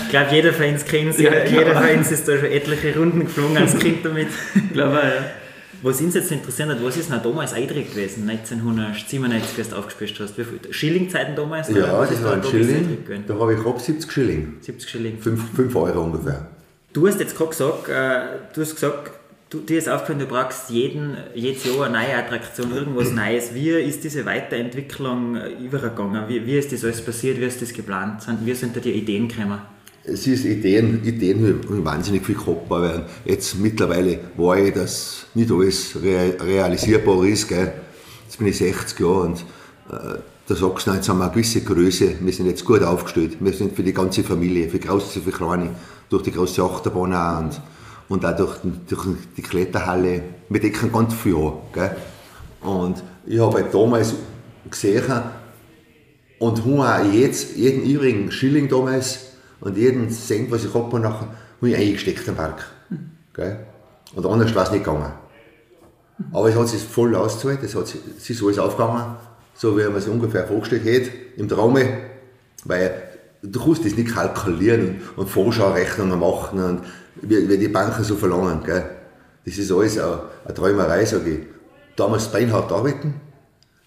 Ich 0.02 0.10
glaube, 0.10 0.26
jeder 0.32 0.52
von 0.52 0.66
uns 0.66 0.84
kennt 0.84 1.10
es. 1.10 1.18
Ja, 1.18 1.44
jeder 1.44 1.74
von 1.74 1.90
uns 1.98 2.10
ist 2.10 2.26
da 2.26 2.36
schon 2.36 2.50
etliche 2.50 2.96
Runden 2.96 3.20
geflogen 3.20 3.56
als 3.56 3.78
Kind 3.78 4.04
damit. 4.04 4.28
Ich 4.54 4.72
glaube 4.72 4.98
auch, 4.98 5.04
ja. 5.04 5.24
Was 5.80 6.00
uns 6.00 6.14
jetzt 6.14 6.32
interessiert 6.32 6.70
hat, 6.70 6.82
was 6.82 6.96
ist 6.96 7.08
denn 7.08 7.22
damals 7.22 7.52
Eintritt 7.52 7.90
gewesen, 7.90 8.28
1997, 8.28 9.58
als 9.58 9.68
du 9.68 9.76
aufgespielt 9.76 10.18
hast? 10.18 10.74
Schillingzeiten 10.74 11.36
damals? 11.36 11.70
oder 11.70 11.80
Ja, 11.86 11.98
was 12.00 12.10
das 12.10 12.24
war 12.24 12.36
da 12.36 12.42
ein 12.42 12.50
Schilling. 12.50 12.98
Da 13.26 13.34
habe 13.34 13.54
ich 13.54 13.62
gehabt 13.62 13.80
70 13.80 14.10
Schilling. 14.10 14.56
70 14.60 14.90
Schilling. 14.90 15.18
5, 15.18 15.76
Euro 15.76 16.02
ungefähr. 16.02 16.48
Du 16.92 17.06
hast 17.06 17.20
jetzt 17.20 17.36
gerade 17.36 17.50
gesagt, 17.50 17.88
äh, 17.88 18.20
du 18.52 18.60
hast 18.60 18.74
gesagt, 18.74 19.12
du, 19.50 19.60
dir 19.60 19.78
ist 19.78 19.88
aufgefallen, 19.88 20.20
du 20.20 20.26
brauchst 20.26 20.70
jeden, 20.70 21.16
jedes 21.34 21.64
Jahr 21.64 21.86
eine 21.86 21.98
neue 21.98 22.16
Attraktion, 22.16 22.72
irgendwas 22.74 23.12
Neues. 23.12 23.54
Wie 23.54 23.70
ist 23.70 24.04
diese 24.04 24.24
Weiterentwicklung 24.24 25.36
äh, 25.36 25.48
übergegangen? 25.64 26.28
Wie, 26.28 26.44
wie 26.46 26.58
ist 26.58 26.72
das 26.72 26.84
alles 26.84 27.04
passiert? 27.04 27.40
Wie 27.40 27.44
ist 27.44 27.60
das 27.62 27.72
geplant? 27.72 28.26
Wie 28.44 28.54
sind 28.54 28.76
da 28.76 28.80
die 28.80 28.92
Ideen 28.92 29.28
gekommen? 29.28 29.58
Es 30.04 30.26
ist 30.26 30.44
Ideen, 30.46 31.04
Ideen 31.04 31.42
habe 31.66 31.78
ich 31.78 31.84
wahnsinnig 31.84 32.24
viel 32.24 32.34
gehabt, 32.36 32.70
aber 32.70 33.04
jetzt 33.26 33.58
mittlerweile 33.58 34.18
war 34.38 34.56
ich, 34.56 34.72
dass 34.72 35.26
nicht 35.34 35.50
alles 35.50 35.96
rea- 36.02 36.34
realisierbar 36.42 37.24
ist. 37.26 37.46
Gell. 37.48 37.72
Jetzt 38.24 38.38
bin 38.38 38.46
ich 38.48 38.56
60 38.56 38.98
Jahre 39.00 39.20
und 39.22 39.40
äh, 39.90 40.18
da 40.46 40.54
sagst 40.54 40.86
du, 40.86 40.92
jetzt 40.92 41.08
haben 41.10 41.18
wir 41.18 41.24
eine 41.24 41.32
gewisse 41.32 41.60
Größe, 41.60 42.14
wir 42.20 42.32
sind 42.32 42.46
jetzt 42.46 42.64
gut 42.64 42.82
aufgestellt. 42.82 43.36
Wir 43.40 43.52
sind 43.52 43.76
für 43.76 43.82
die 43.82 43.92
ganze 43.92 44.24
Familie, 44.24 44.70
für 44.70 44.78
große, 44.78 45.20
für 45.20 45.30
kleine, 45.30 45.74
durch 46.08 46.22
die 46.22 46.32
große 46.32 46.62
Achterbahn 46.62 47.12
auch 47.14 47.40
und, 47.40 47.60
und 48.08 48.24
auch 48.24 48.36
durch, 48.36 48.56
durch 48.88 49.06
die 49.36 49.42
Kletterhalle. 49.42 50.22
Wir 50.48 50.60
decken 50.60 50.92
ganz 50.92 51.14
viel 51.14 51.36
an. 51.36 51.52
Gell. 51.72 51.96
Und 52.60 53.02
ich 53.26 53.38
habe 53.38 53.54
halt 53.54 53.72
damals 53.72 54.14
gesehen, 54.70 55.04
und 56.38 56.64
habe 56.64 57.04
auch 57.04 57.12
jetzt, 57.12 57.56
jeden 57.56 57.82
übrigen 57.82 58.30
Schilling 58.30 58.68
damals 58.68 59.32
und 59.60 59.76
jeden 59.76 60.08
Cent, 60.10 60.50
was 60.50 60.64
ich 60.64 60.72
habe, 60.72 61.00
nachher, 61.00 61.28
habe 61.56 61.70
ich 61.70 61.76
eingesteckt 61.76 62.28
im 62.28 62.36
Park. 62.36 62.64
Gell? 63.34 63.58
Und 64.14 64.24
anders 64.24 64.54
war 64.54 64.64
es 64.64 64.70
nicht 64.70 64.84
gegangen. 64.84 65.12
Aber 66.32 66.48
es 66.48 66.56
hat 66.56 66.68
sich 66.68 66.82
voll 66.82 67.14
ausgezahlt, 67.14 67.62
es, 67.62 67.74
hat 67.74 67.88
sich, 67.88 68.00
es 68.16 68.30
ist 68.30 68.42
alles 68.42 68.58
aufgegangen, 68.58 69.16
so 69.54 69.76
wie 69.76 69.82
man 69.84 69.96
es 69.96 70.08
ungefähr 70.08 70.46
vorgestellt 70.46 70.84
hat, 70.84 71.12
im 71.36 71.48
Traume. 71.48 71.86
Weil 72.64 73.02
du 73.42 73.64
kannst 73.64 73.84
das 73.84 73.96
nicht 73.96 74.14
kalkulieren 74.14 75.00
und, 75.16 75.18
und 75.18 75.28
Vorschaurechnungen 75.28 76.18
machen, 76.18 76.60
und 76.60 76.80
wie, 77.22 77.48
wie 77.48 77.58
die 77.58 77.68
Banken 77.68 78.04
so 78.04 78.16
verlangen. 78.16 78.62
Gell? 78.64 78.84
Das 79.44 79.58
ist 79.58 79.72
alles 79.72 79.98
eine, 79.98 80.22
eine 80.44 80.54
Träumerei, 80.54 81.04
sage 81.04 81.30
ich. 81.30 81.40
Damals 81.96 82.28
beinhart 82.28 82.70
arbeiten, 82.70 83.14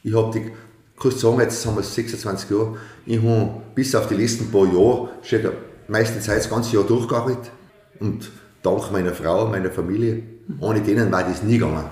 ich 0.03 0.13
habe 0.13 0.37
die, 0.37 0.51
kannst 0.99 1.19
sagen, 1.19 1.39
jetzt 1.39 1.65
haben 1.65 1.75
wir 1.75 1.83
26 1.83 2.49
Jahre, 2.49 2.77
ich 3.05 3.21
habe 3.21 3.51
bis 3.75 3.95
auf 3.95 4.07
die 4.07 4.15
letzten 4.15 4.51
paar 4.51 4.65
Jahre 4.65 5.09
schon 5.21 5.51
meistens 5.87 6.25
Zeit 6.25 6.39
das 6.39 6.49
ganze 6.49 6.75
Jahr 6.75 6.83
durchgearbeitet. 6.83 7.51
Und 7.99 8.31
dank 8.63 8.91
meiner 8.91 9.13
Frau, 9.13 9.47
meiner 9.47 9.69
Familie, 9.69 10.23
ohne 10.59 10.81
denen 10.81 11.11
war 11.11 11.23
das 11.23 11.43
nie 11.43 11.57
gegangen. 11.57 11.85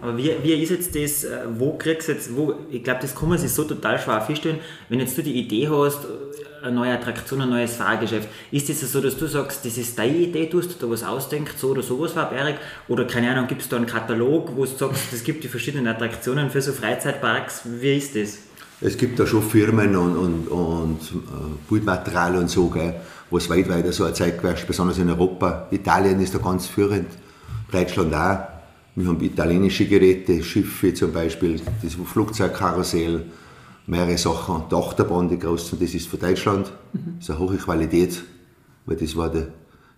Aber 0.00 0.16
wie, 0.16 0.32
wie 0.42 0.54
ist 0.54 0.70
jetzt 0.70 0.94
das, 0.94 1.24
äh, 1.24 1.40
wo 1.56 1.76
kriegst 1.76 2.08
du 2.08 2.12
jetzt, 2.12 2.34
wo, 2.36 2.54
ich 2.70 2.82
glaube, 2.82 3.00
das 3.02 3.14
kann 3.14 3.28
man 3.28 3.38
sich 3.38 3.52
so 3.52 3.64
total 3.64 3.98
schwer 3.98 4.20
vorstellen, 4.20 4.58
wenn 4.88 5.00
jetzt 5.00 5.16
du 5.18 5.22
die 5.22 5.34
Idee 5.34 5.68
hast, 5.68 6.06
eine 6.62 6.72
neue 6.72 6.92
Attraktion, 6.92 7.40
ein 7.40 7.50
neues 7.50 7.76
Fahrgeschäft, 7.76 8.28
ist 8.50 8.68
das 8.68 8.80
so, 8.80 9.00
dass 9.00 9.16
du 9.16 9.26
sagst, 9.26 9.64
das 9.64 9.78
ist 9.78 9.98
deine 9.98 10.16
Idee, 10.16 10.46
du 10.46 10.58
hast 10.58 10.82
da 10.82 10.90
was 10.90 11.02
ausdenkt, 11.02 11.58
so 11.58 11.68
oder 11.68 11.82
sowas 11.82 12.14
war 12.16 12.30
Berg, 12.30 12.56
oder 12.88 13.04
keine 13.06 13.30
Ahnung, 13.30 13.46
gibt 13.46 13.62
es 13.62 13.68
da 13.68 13.76
einen 13.76 13.86
Katalog, 13.86 14.52
wo 14.56 14.64
du 14.64 14.70
sagst, 14.70 15.12
es 15.12 15.22
gibt 15.22 15.44
die 15.44 15.48
verschiedenen 15.48 15.86
Attraktionen 15.86 16.50
für 16.50 16.60
so 16.60 16.72
Freizeitparks, 16.72 17.62
wie 17.64 17.96
ist 17.96 18.16
das? 18.16 18.38
Es 18.80 18.96
gibt 18.96 19.18
da 19.18 19.26
schon 19.26 19.42
Firmen 19.42 19.96
und, 19.96 20.16
und, 20.16 20.48
und 20.48 21.00
äh, 21.00 21.68
Bildmaterial 21.68 22.36
und 22.36 22.48
so, 22.48 22.68
gell, 22.68 22.94
wo 23.28 23.38
es 23.38 23.50
weit 23.50 23.68
weiter 23.68 23.92
so 23.92 24.04
erzeugt 24.04 24.42
wird, 24.42 24.66
besonders 24.66 24.98
in 24.98 25.10
Europa. 25.10 25.66
Italien 25.70 26.20
ist 26.20 26.34
da 26.34 26.38
ganz 26.38 26.66
führend, 26.66 27.08
Deutschland 27.72 28.14
auch. 28.14 28.57
Wir 28.98 29.06
haben 29.06 29.20
italienische 29.20 29.86
Geräte, 29.86 30.42
Schiffe 30.42 30.92
zum 30.92 31.12
Beispiel, 31.12 31.60
das 31.84 31.94
Flugzeugkarussell, 31.94 33.26
mehrere 33.86 34.18
Sachen. 34.18 34.64
Die 34.68 34.74
Achterbahn, 34.74 35.28
die 35.28 35.38
großen, 35.38 35.78
das 35.78 35.94
ist 35.94 36.08
für 36.08 36.16
Deutschland. 36.16 36.72
Mhm. 36.92 37.14
Das 37.18 37.28
ist 37.28 37.30
eine 37.30 37.38
hohe 37.38 37.56
Qualität, 37.58 38.20
weil 38.86 38.96
das 38.96 39.14
war 39.14 39.30
der 39.30 39.46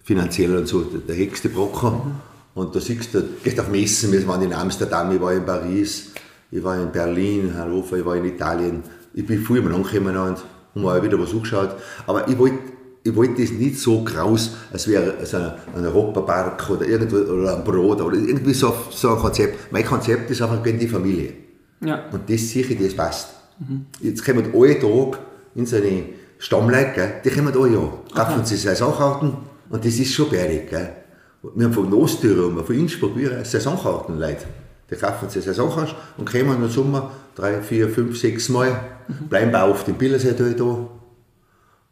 finanziell 0.02 0.54
und 0.54 0.68
so 0.68 0.82
der, 0.82 1.00
der 1.00 1.16
höchste 1.16 1.48
Brocken. 1.48 1.92
Mhm. 1.92 2.12
Und 2.52 2.76
da 2.76 2.80
siehst 2.80 3.14
du, 3.14 3.22
gehst 3.42 3.58
auf 3.58 3.70
Messen, 3.70 4.12
wir 4.12 4.28
waren 4.28 4.42
in 4.42 4.52
Amsterdam, 4.52 5.10
ich 5.14 5.20
war 5.20 5.32
in 5.32 5.46
Paris, 5.46 6.10
ich 6.50 6.62
war 6.62 6.78
in 6.78 6.92
Berlin, 6.92 7.54
Hannover, 7.56 7.96
ich 7.96 8.04
war 8.04 8.16
in 8.16 8.26
Italien. 8.26 8.82
Ich 9.14 9.24
bin 9.24 9.42
früher 9.42 9.62
mal 9.62 9.74
angekommen 9.74 10.14
und 10.14 10.16
habe 10.16 10.40
mal 10.74 11.02
wieder 11.02 11.18
was 11.18 11.32
angeschaut. 11.32 11.74
Aber 12.06 12.28
ich 12.28 12.36
wollte 12.36 12.58
ich 13.02 13.16
wollte 13.16 13.40
das 13.40 13.50
nicht 13.52 13.78
so 13.78 14.04
kraus, 14.04 14.52
als 14.72 14.86
wäre 14.86 15.24
so 15.24 15.38
ein, 15.38 15.52
ein 15.74 15.86
Europapark 15.86 16.68
oder 16.70 16.86
irgendwo 16.86 17.16
oder 17.16 17.56
ein 17.56 17.64
Brot 17.64 18.00
oder 18.00 18.16
irgendwie 18.16 18.52
so, 18.52 18.74
so 18.90 19.14
ein 19.14 19.18
Konzept. 19.18 19.72
Mein 19.72 19.84
Konzept 19.84 20.30
ist 20.30 20.42
einfach 20.42 20.62
gegen 20.62 20.78
die 20.78 20.88
Familie. 20.88 21.32
Ja. 21.80 22.04
Und 22.12 22.28
das 22.28 22.48
sicher, 22.50 22.74
das 22.74 22.94
passt. 22.94 23.28
Mhm. 23.58 23.86
Jetzt 24.00 24.24
kommen 24.24 24.52
alle 24.54 24.78
Tage 24.78 25.18
in 25.54 25.64
so 25.64 25.76
eine 25.76 26.04
Stammleute, 26.38 27.14
die 27.24 27.30
kommen 27.30 27.54
alle 27.56 27.72
ja. 27.72 27.92
Kaufen 28.14 28.44
sie 28.44 28.56
Saisonkarten 28.56 29.32
und 29.70 29.84
das 29.84 29.98
ist 29.98 30.12
schon 30.12 30.28
bärig. 30.28 30.68
Gell? 30.68 30.90
Wir 31.54 31.66
haben 31.66 31.72
von 31.72 31.92
Osttirol, 31.94 32.62
von 32.62 32.74
Innsbruck, 32.74 33.16
wir 33.16 33.44
Saisonkarten 33.44 34.18
Leute. 34.18 34.44
Die 34.90 34.96
kaufen 34.96 35.30
sich 35.30 35.44
Saisonkarten 35.44 35.94
und 36.18 36.30
kommen 36.30 36.62
im 36.62 36.68
Sommer 36.68 37.12
drei, 37.34 37.62
vier, 37.62 37.88
fünf, 37.88 38.18
sechs 38.18 38.50
Mal, 38.50 38.78
mhm. 39.08 39.28
bleiben 39.28 39.54
auch 39.54 39.70
auf 39.70 39.84
dem 39.84 39.94
Billersee 39.94 40.34
da 40.34 40.88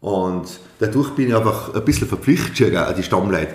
und 0.00 0.60
dadurch 0.78 1.10
bin 1.10 1.28
ich 1.28 1.34
einfach 1.34 1.74
ein 1.74 1.84
bisschen 1.84 2.06
verpflichtet 2.06 2.74
an 2.74 2.94
die 2.94 3.02
Stammleute, 3.02 3.54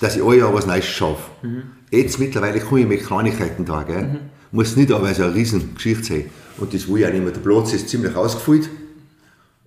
dass 0.00 0.16
ich 0.16 0.22
alle 0.22 0.38
Jahr 0.38 0.54
was 0.54 0.66
Neues 0.66 0.84
schaffe. 0.86 1.30
Mhm. 1.42 1.62
Jetzt 1.90 2.18
mittlerweile 2.18 2.60
kann 2.60 2.78
ich 2.78 2.86
mit 2.86 3.04
Kleinigkeiten 3.04 3.64
da, 3.64 3.82
gell? 3.82 4.02
Mhm. 4.02 4.18
Muss 4.50 4.76
nicht 4.76 4.92
aber 4.92 5.12
so 5.14 5.24
eine 5.24 5.34
riesen 5.34 5.74
Geschichte 5.74 6.04
sein. 6.04 6.24
Und 6.58 6.74
das 6.74 6.88
will 6.88 7.00
ich 7.00 7.06
auch 7.06 7.12
nicht 7.12 7.22
mehr. 7.22 7.32
Der 7.32 7.40
Platz 7.40 7.72
ist 7.72 7.88
ziemlich 7.88 8.14
ausgefüllt. 8.16 8.68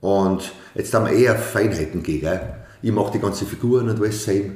Und 0.01 0.51
jetzt 0.75 0.93
haben 0.93 1.05
wir 1.05 1.13
eher 1.13 1.35
Feinheiten 1.35 2.03
gehen, 2.03 2.21
gell? 2.21 2.41
Ich 2.81 2.91
mache 2.91 3.13
die 3.13 3.19
ganzen 3.19 3.47
Figuren 3.47 3.89
und 3.89 3.99
alles 3.99 4.23
selber. 4.23 4.53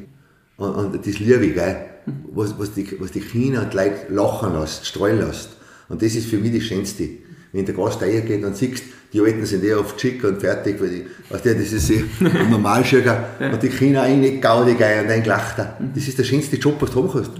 Und, 0.58 0.76
und 0.76 1.08
das 1.08 1.20
liebe 1.20 1.46
ich, 1.46 1.54
gell? 1.54 1.78
Mhm. 2.06 2.26
Was, 2.34 2.58
was, 2.60 2.74
die, 2.74 3.00
was 3.00 3.12
die 3.12 3.22
Kinder 3.22 3.62
und 3.62 3.72
die 3.72 3.78
Leute 3.78 4.14
lachen 4.14 4.60
lässt, 4.60 4.86
streuen 4.86 5.20
lässt. 5.20 5.50
Und 5.88 6.02
das 6.02 6.16
ist 6.16 6.28
für 6.28 6.38
mich 6.38 6.54
das 6.54 6.64
Schönste. 6.64 7.08
Wenn 7.56 7.66
der 7.66 7.74
Gast 7.74 8.02
reingeht 8.02 8.44
und 8.44 8.58
siehst, 8.58 8.84
die 9.14 9.22
Alten 9.22 9.46
sind 9.46 9.64
eher 9.64 9.80
oft 9.80 10.00
schick 10.00 10.22
und 10.26 10.42
fertig, 10.42 10.76
weil 10.82 10.90
die, 10.90 11.06
weißt 11.30 11.46
du, 11.46 11.56
das 11.56 11.72
ist 11.72 11.90
eh 11.90 12.04
normal 12.50 12.84
ja. 12.84 13.50
Und 13.50 13.64
die 13.64 13.70
Kinder 13.70 14.02
eigentlich 14.02 14.42
gaudig 14.42 14.76
und 14.76 14.84
ein 14.84 15.24
Gelachter. 15.24 15.78
Das 15.96 16.06
ist 16.06 16.20
der 16.20 16.26
schönste 16.26 16.58
Job, 16.58 16.76
was 16.82 16.92
du 16.92 17.04
haben 17.04 17.12
kannst. 17.14 17.32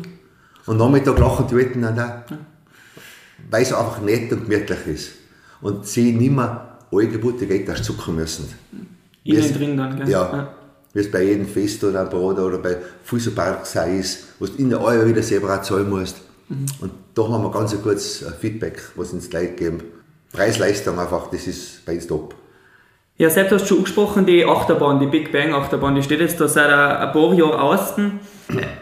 Und 0.68 0.78
Nachmittag 0.78 1.20
lachen 1.20 1.48
die 1.52 1.56
Alten 1.56 1.82
dann 1.82 2.00
auch. 2.00 2.14
Weil 3.52 3.64
es 3.64 3.74
einfach 3.74 4.02
nett 4.02 4.32
und 4.32 4.50
gemütlich 4.50 4.88
ist. 4.88 5.12
Und 5.60 5.86
sie 5.86 6.14
nicht 6.14 6.32
mehr 6.32 6.78
alle 6.90 7.08
Geburten 7.10 7.50
Geld 7.50 7.68
erst 7.68 7.84
zucken 7.84 8.16
müssen. 8.16 8.48
Innen 9.26 9.54
drin 9.54 9.76
dann, 9.76 9.98
gell? 9.98 10.10
Ja. 10.10 10.32
ja. 10.32 10.56
Wie 10.94 11.00
es 11.00 11.12
bei 11.12 11.24
jedem 11.24 11.46
Fest 11.46 11.84
oder 11.84 12.00
einem 12.00 12.10
Brot 12.10 12.40
oder 12.40 12.60
bei 12.60 12.78
Fußballpark 13.04 13.66
sei 13.66 13.98
ist, 13.98 14.20
wo 14.40 14.46
du 14.46 14.54
in 14.54 14.70
der 14.70 14.80
Eier 14.80 15.06
wieder 15.06 15.22
selber 15.22 15.62
zahlen 15.62 15.90
musst. 15.90 16.22
Mhm. 16.48 16.66
Und 16.80 16.92
da 17.16 17.28
haben 17.28 17.44
wir 17.44 17.52
ganz 17.52 17.74
ein 17.74 17.82
gutes 17.82 18.24
Feedback, 18.40 18.82
was 18.96 19.12
uns 19.12 19.30
die 19.30 19.36
Leute 19.36 19.54
geben. 19.56 19.84
Preis-Leistung 20.36 21.00
einfach, 21.00 21.30
das 21.32 21.48
ist 21.48 21.86
bei 21.86 21.94
uns 21.94 22.08
top. 22.08 22.36
Ja, 23.18 23.30
selbst 23.30 23.54
hast 23.54 23.64
du 23.64 23.68
schon 23.68 23.78
angesprochen, 23.78 24.26
die 24.26 24.46
Achterbahn, 24.46 25.00
die 25.00 25.06
Big 25.06 25.32
Bang 25.32 25.54
Achterbahn, 25.54 25.96
die 25.96 26.04
steht 26.04 26.20
jetzt 26.20 26.40
da 26.42 26.50
seit 26.50 26.70
ein 26.70 27.14
paar 27.14 27.34
Jahren 27.34 27.54
außen. 27.54 28.20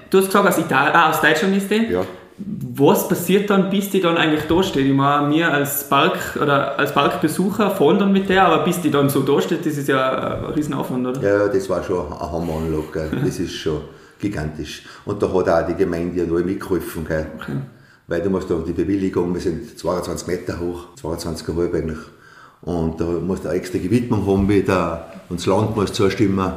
Du 0.10 0.18
hast 0.18 0.26
gesagt, 0.26 0.48
aus, 0.48 0.58
Italien, 0.58 0.96
ah, 0.96 1.12
aus 1.12 1.22
Deutschland 1.22 1.56
ist 1.56 1.70
die. 1.70 1.92
Ja. 1.92 2.02
Was 2.38 3.08
passiert 3.08 3.52
dann, 3.52 3.70
bis 3.70 3.92
die 3.92 4.02
dann 4.02 4.18
eigentlich 4.18 4.46
da 4.48 4.64
steht? 4.64 4.88
Ich 4.88 4.94
meine, 4.94 5.30
wir 5.30 5.54
als 5.54 5.88
Park 5.88 6.36
oder 6.42 6.80
als 6.80 6.92
Parkbesucher 6.92 7.70
fahren 7.70 8.00
dann 8.00 8.12
mit 8.12 8.28
der, 8.28 8.48
aber 8.48 8.64
bis 8.64 8.82
die 8.82 8.90
dann 8.90 9.08
so 9.08 9.22
da 9.22 9.40
steht, 9.40 9.64
das 9.64 9.78
ist 9.78 9.88
ja 9.88 10.40
ein 10.40 10.54
Riesenaufwand, 10.54 11.06
oder? 11.06 11.22
Ja, 11.22 11.48
das 11.48 11.70
war 11.70 11.84
schon 11.84 12.12
ein 12.12 12.32
Hammeranlage, 12.32 13.12
das 13.24 13.38
ist 13.38 13.54
schon 13.54 13.82
gigantisch. 14.20 14.82
Und 15.06 15.22
da 15.22 15.32
hat 15.32 15.48
auch 15.48 15.68
die 15.68 15.76
Gemeinde 15.76 16.26
neu 16.26 16.42
mitgeholfen. 16.42 17.06
Gell? 17.06 17.28
Okay 17.40 17.54
weil 18.14 18.22
du 18.22 18.30
musst 18.30 18.48
da 18.48 18.54
die 18.60 18.74
Bewilligung, 18.74 19.34
wir 19.34 19.42
sind 19.42 19.76
22 19.80 20.28
Meter 20.28 20.60
hoch, 20.60 20.86
22,5 21.02 21.74
eigentlich. 21.74 21.98
Und 22.62 23.02
da 23.02 23.06
musst 23.06 23.44
du 23.44 23.50
eine 23.50 23.58
extra 23.58 23.80
Gewidmung 23.80 24.28
haben 24.28 24.48
wieder 24.48 25.12
und 25.30 25.40
das 25.40 25.48
Land 25.48 25.76
muss 25.76 25.94
zustimmen. 25.94 26.54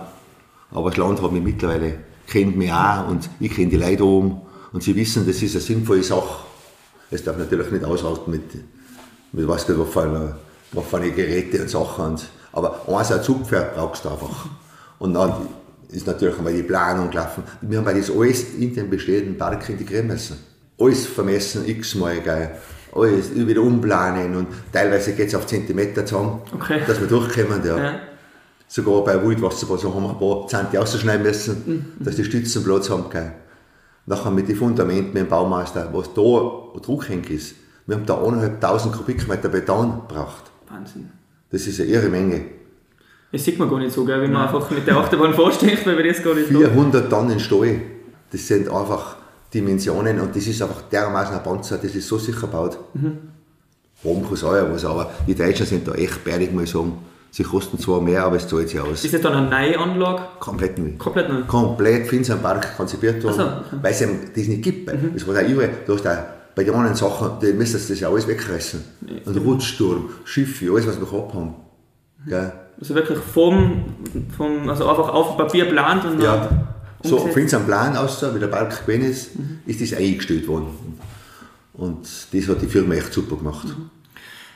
Aber 0.71 0.91
das 0.91 0.99
Land 0.99 1.23
hat 1.23 1.33
mich 1.33 1.43
mittlerweile, 1.43 1.95
kennt 2.27 2.59
mich 2.59 2.71
auch 2.71 3.09
und 3.09 3.31
ich 3.41 3.55
kenne 3.55 3.71
die 3.71 3.79
Leute 3.79 4.05
oben 4.05 4.43
und 4.75 4.83
sie 4.83 4.95
wissen, 4.95 5.27
das 5.27 5.41
ist 5.41 5.55
eine 5.55 5.63
sinnvolle 5.63 6.03
Sache. 6.03 6.45
Es 7.11 7.25
darf 7.25 7.39
natürlich 7.39 7.71
nicht 7.71 7.87
aushalten 7.87 8.33
mit, 8.33 8.43
mit 9.33 9.49
was, 9.49 9.65
für 9.65 9.79
was 9.79 10.87
für 10.87 10.97
eine 10.99 11.11
Geräte 11.11 11.63
und 11.63 11.71
Sachen. 11.71 12.05
Und, 12.05 12.29
aber 12.53 12.87
eins, 12.87 13.13
ein 13.13 13.23
Zugpferd 13.23 13.77
brauchst 13.77 14.05
du 14.05 14.11
einfach. 14.11 14.47
Und 14.99 15.15
dann 15.15 15.33
ist 15.89 16.07
natürlich 16.07 16.37
einmal 16.37 16.53
die 16.53 16.65
Planung 16.65 17.09
gelaufen. 17.09 17.45
Wir 17.63 17.79
haben 17.79 17.99
das 17.99 18.11
alles 18.11 18.53
in 18.59 18.75
den 18.75 18.91
bestehenden 18.91 19.39
Park 19.39 19.67
integrieren 19.71 20.09
müssen 20.09 20.37
alles 20.79 21.07
vermessen, 21.07 21.67
x-mal, 21.67 22.21
gell. 22.21 22.51
Alles 22.93 23.35
wieder 23.35 23.61
umplanen 23.61 24.35
und 24.37 24.49
teilweise 24.73 25.13
geht 25.13 25.29
es 25.29 25.35
auf 25.35 25.47
Zentimeter 25.47 26.07
zusammen, 26.07 26.41
okay. 26.55 26.81
dass 26.87 26.99
wir 26.99 27.07
durchkommen. 27.07 27.63
Ja. 27.65 27.77
ja. 27.77 28.01
Sogar 28.69 29.05
bei 29.05 29.23
Wildwasserbau 29.23 29.77
haben 29.77 30.03
wir 30.03 30.11
ein 30.11 30.19
paar 30.19 30.49
Zenti 30.49 30.77
rausschneiden 30.79 31.23
müssen, 31.23 31.63
mhm. 31.67 32.05
dass 32.05 32.17
die 32.17 32.25
Stützen 32.25 32.65
Platz 32.65 32.89
haben. 32.89 33.11
Gell. 33.11 33.33
Nachher 34.07 34.31
mit 34.31 34.49
den 34.49 34.57
Fundamenten, 34.57 35.13
mit 35.13 35.23
dem 35.25 35.29
Baumeister, 35.29 35.91
was 35.93 36.15
da 36.15 36.81
Druckhäng 36.81 37.25
ist. 37.25 37.55
Wir 37.87 37.97
haben 37.97 38.07
da 38.07 38.15
1.500 38.15 38.93
Kubikmeter 38.93 39.49
Beton 39.49 40.03
gebraucht. 40.09 40.51
Wahnsinn. 40.69 41.11
Das 41.51 41.67
ist 41.67 41.81
eine 41.81 41.91
irre 41.91 42.09
Menge. 42.09 42.43
Das 43.31 43.45
sieht 43.45 43.59
man 43.59 43.69
gar 43.69 43.79
nicht 43.79 43.93
so, 43.93 44.05
gell, 44.05 44.21
wenn 44.23 44.33
man 44.33 44.43
einfach 44.43 44.71
mit 44.71 44.87
der 44.87 44.97
Achterbahn 44.97 45.35
vorstellt, 45.35 45.87
weil 45.87 45.97
wir 45.99 46.09
das 46.13 46.23
gar 46.23 46.35
nicht 46.35 46.49
400 46.49 47.11
Tonnen 47.11 47.39
Stahl. 47.39 47.81
Das 48.33 48.47
sind 48.47 48.69
einfach 48.69 49.16
Dimensionen 49.53 50.21
und 50.21 50.35
das 50.35 50.47
ist 50.47 50.61
einfach 50.61 50.83
dermaßen 50.83 51.37
ein 51.37 51.43
Panzer, 51.43 51.79
das 51.79 51.95
ist 51.95 52.09
so 52.09 52.19
sicher 52.19 52.43
gebaut. 52.43 52.79
Mhm. 52.95 53.19
Warum 54.03 54.25
kann 54.25 54.35
es 54.35 54.45
auch 54.45 54.53
was, 54.53 54.85
aber 54.85 55.11
die 55.27 55.35
Deutschen 55.35 55.67
sind 55.67 55.89
da 55.89 55.93
echt 55.93 56.21
muss 56.53 56.65
ich 56.65 56.71
sagen. 56.71 56.99
Sie 57.31 57.43
kosten 57.43 57.79
zwar 57.79 58.01
mehr, 58.01 58.25
aber 58.25 58.37
es 58.37 58.49
zahlt 58.49 58.69
sich 58.69 58.81
aus. 58.81 59.05
Ist 59.05 59.13
das 59.13 59.21
dann 59.21 59.35
eine 59.35 59.51
neue 59.51 59.79
Anlage? 59.79 60.23
Komplett 60.41 60.79
neu. 60.79 60.93
Komplett 60.97 61.29
neu? 61.29 61.43
Komplett 61.43 62.11
unseren 62.11 62.41
Park 62.41 62.77
konzipiert 62.77 63.23
worden, 63.23 63.37
so, 63.37 63.43
okay. 63.43 63.77
weil 63.83 63.93
es 63.93 63.99
das 64.01 64.47
nicht 64.47 64.63
gibt. 64.63 64.91
Mhm. 64.91 65.11
Das 65.13 65.27
war 65.27 65.35
auch 65.37 65.49
überall, 65.49 65.71
du 65.87 65.95
hast 65.95 66.07
auch 66.07 66.17
bei 66.55 66.65
den 66.65 66.75
anderen 66.75 66.97
Sachen, 66.97 67.33
die 67.43 67.53
müssen 67.53 67.75
das 67.87 68.01
ja 68.01 68.09
alles 68.09 68.27
wegreißen. 68.27 68.83
Ja. 69.07 69.17
Und 69.27 69.37
Rutsturm, 69.37 70.09
Schiffe, 70.25 70.71
alles 70.71 70.87
was 70.87 70.99
wir 70.99 71.07
gehabt 71.07 71.35
haben. 71.35 71.55
Gell? 72.27 72.53
Also 72.81 72.95
wirklich 72.95 73.19
vom, 73.19 73.85
vom, 74.35 74.69
also 74.69 74.89
einfach 74.89 75.11
auf 75.11 75.37
Papier 75.37 75.67
plant 75.67 76.05
und 76.07 76.23
ja. 76.23 76.49
So, 77.07 77.19
von 77.19 77.43
unserem 77.43 77.67
Plan 77.67 77.97
aus, 77.97 78.23
wie 78.35 78.39
der 78.39 78.49
Park 78.49 78.87
gewesen 78.87 79.11
ist, 79.11 79.39
mhm. 79.39 79.61
ist 79.67 79.81
das 79.81 79.99
eingestellt 79.99 80.47
worden. 80.49 80.69
Und 81.75 82.09
das 82.33 82.49
hat 82.49 82.63
die 82.63 82.67
Firma 82.67 82.95
echt 82.95 83.13
super 83.13 83.37
gemacht. 83.37 83.67
Mhm. 83.67 83.91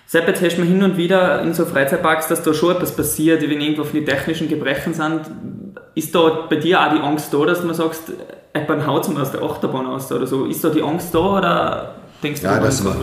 Sepp, 0.06 0.26
jetzt 0.26 0.42
hast 0.42 0.56
du 0.56 0.62
hin 0.62 0.82
und 0.82 0.96
wieder 0.96 1.40
in 1.42 1.54
so 1.54 1.64
Freizeitparks, 1.64 2.26
dass 2.26 2.42
da 2.42 2.52
schon 2.52 2.74
etwas 2.74 2.96
passiert, 2.96 3.42
wenn 3.42 3.60
irgendwo 3.60 3.84
die 3.84 4.04
technischen 4.04 4.48
Gebrechen 4.48 4.92
sind. 4.92 5.20
Ist 5.94 6.12
da 6.12 6.46
bei 6.50 6.56
dir 6.56 6.84
auch 6.84 6.92
die 6.92 7.00
Angst 7.00 7.32
da, 7.32 7.44
dass 7.44 7.62
du 7.62 7.72
sagst, 7.72 8.12
jemand 8.52 8.86
haut 8.88 9.08
es 9.08 9.16
aus 9.16 9.30
der 9.30 9.42
Achterbahn 9.42 9.86
aus 9.86 10.10
oder 10.10 10.26
so? 10.26 10.46
Ist 10.46 10.64
da 10.64 10.70
die 10.70 10.82
Angst 10.82 11.14
da 11.14 11.38
oder 11.38 11.94
denkst 12.24 12.40
du, 12.40 12.46
ja, 12.48 12.58
dass 12.58 12.82
man 12.82 12.96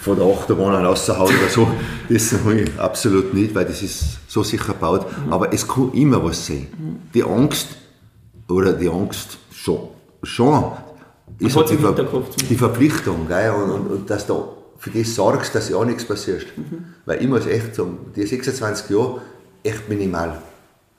von 0.00 0.16
der 0.16 0.26
Achterbahn 0.26 0.84
raushaut 0.84 1.28
oder 1.28 1.48
so, 1.48 1.68
das 2.08 2.32
ich 2.32 2.80
absolut 2.80 3.34
nicht, 3.34 3.54
weil 3.54 3.64
das 3.64 3.80
ist 3.80 4.18
so 4.26 4.42
sicher 4.42 4.72
gebaut. 4.72 5.06
Mhm. 5.26 5.32
Aber 5.32 5.52
es 5.52 5.68
kann 5.68 5.92
immer 5.92 6.24
was 6.24 6.44
sein. 6.44 6.66
Mhm. 6.76 6.96
Die 7.14 7.22
Angst 7.22 7.68
oder 8.48 8.72
die 8.72 8.88
Angst 8.88 9.38
schon, 9.52 9.88
schon 10.22 10.72
ist 11.38 11.56
halt 11.56 11.70
die, 11.70 11.76
Ver 11.76 11.94
die, 12.48 12.56
Verpflichtung, 12.56 13.28
gell? 13.28 13.50
Und, 13.50 13.70
und, 13.70 13.86
und, 13.86 14.10
dass 14.10 14.26
du 14.26 14.44
für 14.78 14.90
das 14.90 15.14
sorgst, 15.14 15.54
dass 15.54 15.68
ja 15.68 15.84
nichts 15.84 16.04
passiert. 16.04 16.46
Mhm. 16.56 16.94
Weil 17.04 17.22
ich 17.22 17.28
muss 17.28 17.46
echt 17.46 17.74
sagen, 17.74 17.98
die 18.16 18.26
26 18.26 18.90
Jahre, 18.90 19.20
echt 19.62 19.88
minimal, 19.88 20.38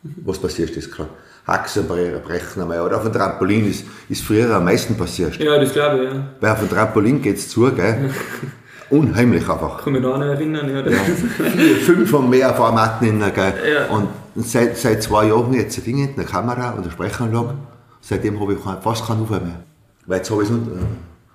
mhm. 0.04 0.16
was 0.26 0.38
passiert 0.38 0.72
ist 0.72 0.92
gerade. 0.92 1.10
Haxen 1.46 1.88
brechen 1.88 2.62
einmal. 2.62 2.82
Oder 2.82 2.98
auf 2.98 3.04
dem 3.04 3.12
Trampolin 3.12 3.70
ist, 3.70 3.86
ist 4.08 4.24
früher 4.24 4.54
am 4.56 4.66
meisten 4.66 4.96
passiert. 4.96 5.38
Ja, 5.38 5.58
das 5.60 5.74
glaube 5.74 6.04
ich, 6.04 6.14
ja. 6.14 6.30
Weil 6.40 6.52
auf 6.52 6.60
dem 6.60 6.70
Trampolin 6.70 7.22
geht 7.22 7.38
es 7.38 7.50
zu, 7.50 7.72
gell? 7.72 8.12
Unheimlich 8.90 9.48
einfach. 9.48 9.84
Kann 9.84 9.94
mich 9.94 10.02
noch 10.02 10.20
erinnern, 10.20 10.70
ja. 10.70 10.84
Fünf 11.86 12.14
und 12.14 12.30
mehr 12.30 12.54
Formaten 12.54 13.08
in 13.08 13.20
der? 13.20 13.34
Ja. 13.38 13.86
Und 13.88 14.08
seit, 14.36 14.78
seit 14.78 15.04
zwei 15.04 15.28
Jahren 15.28 15.54
jetzt 15.54 15.78
ein 15.78 15.84
Ding, 15.84 16.14
eine 16.16 16.26
Kamera 16.26 16.72
und 16.72 16.84
eine 16.84 16.92
Sprechanlage. 16.92 17.54
Seitdem 18.02 18.40
habe 18.40 18.54
ich 18.54 18.60
fast 18.60 19.06
keinen 19.06 19.22
Unfall 19.22 19.42
mehr. 19.42 19.64
Weil 20.06 20.18
jetzt 20.18 20.32
habe 20.32 20.44
ich 20.44 20.50
es 20.50 20.56
unter, 20.56 20.72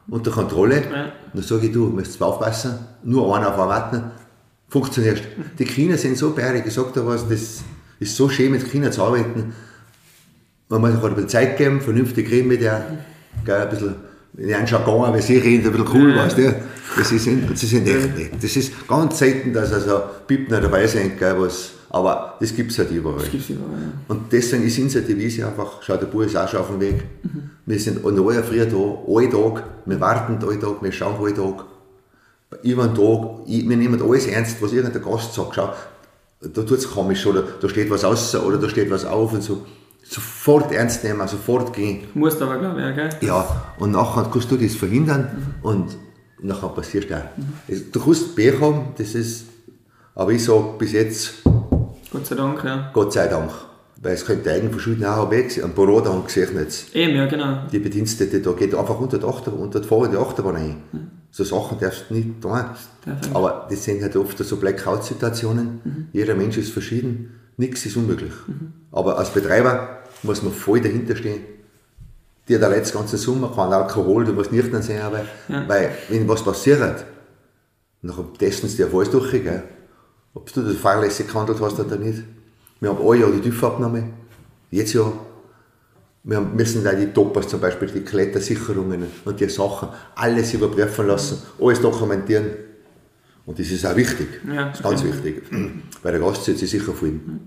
unter 0.09 0.31
Kontrolle. 0.31 0.77
Ja. 0.77 1.05
Und 1.05 1.35
dann 1.35 1.43
sage 1.43 1.67
ich, 1.67 1.73
du, 1.73 1.87
musst 1.87 2.21
aufpassen, 2.21 2.79
nur 3.05 3.37
einer 3.37 3.49
auf 3.49 3.55
Formaten, 3.55 4.03
funktioniert. 4.69 5.23
Die 5.59 5.65
Kinder 5.65 5.97
sind 5.97 6.19
so 6.19 6.31
bärig, 6.31 6.65
ich 6.67 6.75
sag 6.75 6.93
dir 6.93 7.07
was, 7.07 7.29
das 7.29 7.63
ist 8.01 8.17
so 8.17 8.29
schön 8.29 8.51
mit 8.51 8.69
Kindern 8.69 8.91
zu 8.91 9.03
arbeiten. 9.03 9.55
Man 10.69 10.81
muss 10.81 10.97
auch 10.97 11.05
ein 11.05 11.15
bisschen 11.15 11.29
Zeit 11.29 11.57
geben, 11.57 11.81
vernünftig 11.81 12.29
reden 12.31 12.49
mit 12.49 12.63
der, 12.63 12.85
ein 13.47 13.71
bisschen 13.71 13.95
in 14.37 14.53
einen 14.53 14.67
Jargon, 14.67 15.15
wie 15.15 15.23
sie 15.23 15.39
reden, 15.39 15.67
ein 15.67 15.73
bisschen 15.73 15.89
cool, 15.95 16.17
weißt 16.17 16.39
du. 16.39 16.55
Das 16.97 17.11
ist, 17.13 17.27
das 17.51 17.63
ist 17.63 17.73
echt 17.73 18.17
nicht. 18.17 18.43
Das 18.43 18.57
ist 18.57 18.89
ganz 18.89 19.19
selten, 19.19 19.53
dass 19.53 19.73
also 19.73 20.03
Piepner 20.27 20.61
dabei 20.61 20.87
sind, 20.87 21.19
gell, 21.19 21.35
was, 21.39 21.73
aber 21.91 22.37
das 22.41 22.55
gibt 22.55 22.73
es 22.73 22.79
halt 22.79 22.91
überall. 22.91 23.25
Gibt's 23.29 23.49
überall, 23.49 23.71
ja. 23.71 23.93
Und 24.09 24.33
deswegen 24.33 24.65
ist 24.65 24.79
unsere 24.79 25.05
Devise 25.05 25.47
einfach, 25.47 25.83
schau, 25.83 25.97
der 25.97 26.07
Bub 26.07 26.23
ist 26.23 26.37
auch 26.37 26.49
schon 26.49 26.61
auf 26.61 26.69
dem 26.69 26.81
Weg. 26.81 27.05
Wir 27.67 27.81
sind 27.81 28.05
an 28.05 28.15
neuer 28.15 28.43
früh 28.43 28.59
da, 28.59 28.77
alle 29.09 29.31
Tag, 29.31 29.65
wir 29.87 30.01
warten 30.01 30.39
alle 30.45 30.59
Tag, 30.59 30.83
wir 30.83 30.93
schauen 30.93 31.17
alle 31.21 31.35
Tag. 31.35 31.65
Über 32.63 32.85
einen 32.85 32.95
Tag, 32.95 33.47
wir 33.47 33.77
nehmen 33.77 34.01
alles 34.03 34.27
ernst, 34.27 34.61
was 34.61 34.73
irgendein 34.73 35.03
Gast 35.03 35.35
sagt, 35.35 35.55
schau, 35.55 35.73
da 36.41 36.63
tut 36.63 36.79
es 36.79 36.91
komisch, 36.91 37.27
oder 37.27 37.43
da 37.61 37.69
steht 37.69 37.91
was 37.91 38.05
aus, 38.05 38.35
oder 38.37 38.59
da 38.59 38.69
steht 38.69 38.91
was 38.91 39.05
auf 39.05 39.33
und 39.33 39.43
so. 39.43 39.65
Sofort 40.07 40.71
ernst 40.73 41.03
nehmen, 41.05 41.27
sofort 41.27 41.73
gehen. 41.73 42.05
Musst 42.15 42.41
aber, 42.43 42.59
glaube 42.59 42.79
ich, 42.81 42.85
ja, 42.87 42.93
gell? 42.93 43.09
Ja, 43.23 43.73
und 43.79 43.93
nachher 43.93 44.29
kannst 44.31 44.51
du 44.51 44.57
das 44.57 44.75
verhindern 44.75 45.55
und 45.63 45.97
nachher 46.43 46.69
passiert 46.69 47.13
auch. 47.13 47.23
Es- 47.67 47.91
Du 47.91 48.01
kannst 48.05 48.37
Pech 48.37 48.61
haben, 48.61 48.89
das 48.99 49.15
ist, 49.15 49.47
aber 50.15 50.33
ich 50.33 50.45
sage 50.45 50.65
bis 50.79 50.93
jetzt, 50.93 51.35
Gott 52.11 52.27
sei 52.27 52.35
Dank, 52.37 52.63
ja. 52.65 52.91
Gott 52.93 53.13
sei 53.13 53.27
Dank. 53.29 53.51
Weil 54.03 54.13
es 54.15 54.27
könnte 54.27 54.53
Eigenverschulden 54.53 55.07
auch 55.07 55.31
weg 55.31 55.51
sein. 55.51 55.65
Ein 55.65 55.71
Büro 55.73 55.99
da 56.03 56.15
gesehen 56.25 56.51
jetzt. 56.59 56.95
Eben, 56.95 57.17
ja, 57.17 57.25
genau. 57.27 57.61
Die 57.73 57.79
Bedienstete, 57.79 58.41
da 58.41 58.53
geht 58.53 58.75
einfach 58.75 59.01
unter 59.01 59.17
die 59.19 59.25
Achterbahn, 59.25 59.61
unter 59.61 59.81
die 59.81 59.89
Fahrer 59.89 60.09
die 60.09 60.17
Achterbahn 60.19 60.57
rein. 60.57 60.77
So 61.31 61.43
Sachen 61.43 61.79
darfst 61.81 62.05
du 62.11 62.15
nicht 62.15 62.41
tun. 62.43 62.51
Darf. 62.53 62.89
Aber 63.33 63.67
das 63.71 63.83
sind 63.83 64.03
halt 64.03 64.15
oft 64.17 64.37
so 64.37 64.57
Blackout-Situationen. 64.59 66.09
Jeder 66.13 66.35
Mensch 66.35 66.59
ist 66.59 66.71
verschieden. 66.73 67.31
Nichts 67.57 67.87
ist 67.87 67.97
unmöglich. 67.97 68.33
Aber 68.91 69.19
als 69.19 69.31
Betreiber 69.31 69.99
muss 70.23 70.43
man 70.43 70.53
voll 70.53 70.81
dahinter 70.81 71.17
stehen. 71.17 71.43
Dir 72.49 72.59
der 72.59 72.69
letzte 72.71 72.99
ganze 72.99 73.17
Sommer 73.17 73.53
kein 73.55 73.73
Alkohol, 73.73 74.25
du 74.25 74.33
musst 74.33 74.53
nicht 74.53 74.71
sehen, 74.83 75.01
weil, 75.11 75.27
Ja. 75.49 75.69
weil 75.69 75.91
wenn 76.09 76.29
was 76.29 76.45
passiert, 76.45 77.05
nachher 78.03 78.25
testen 78.39 78.69
sie 78.69 78.77
dir 78.77 78.93
alles 78.93 79.11
durch, 79.11 79.31
gell? 79.33 79.63
ob 80.35 80.53
du 80.53 80.63
das 80.63 80.77
fahrlässig 80.77 81.29
gehandelt 81.29 81.61
hast 81.61 81.79
oder 81.81 81.97
nicht. 81.97 82.23
Wir 82.81 82.91
haben 82.91 83.09
ein 83.09 83.21
Jahr 83.21 83.31
die 83.31 83.41
TÜV-Abnahme, 83.41 84.05
jetzt 84.71 84.93
ja. 84.93 85.11
Wir 86.27 86.41
müssen 86.41 86.83
da 86.83 86.93
die 86.93 87.07
Toppers 87.13 87.49
zum 87.49 87.61
Beispiel, 87.61 87.89
die 87.89 88.01
Klettersicherungen 88.01 89.05
und 89.27 89.41
die 89.41 89.49
Sachen, 89.49 89.91
alles 90.17 90.55
überprüfen 90.55 91.07
lassen, 91.07 91.43
alles 91.61 91.81
dokumentieren. 91.81 92.47
Und 93.47 93.59
das 93.59 93.71
ist 93.71 93.85
auch 93.85 93.97
wichtig. 93.97 94.29
Ja, 94.47 94.69
das 94.69 94.79
ist 94.79 94.83
ganz 94.83 95.01
stimmt. 95.01 95.25
wichtig. 95.25 95.43
Weil 96.03 96.13
der 96.13 96.21
Gast 96.21 96.45
sich 96.45 96.59
sicher 96.59 96.93
fühlen. 96.93 97.41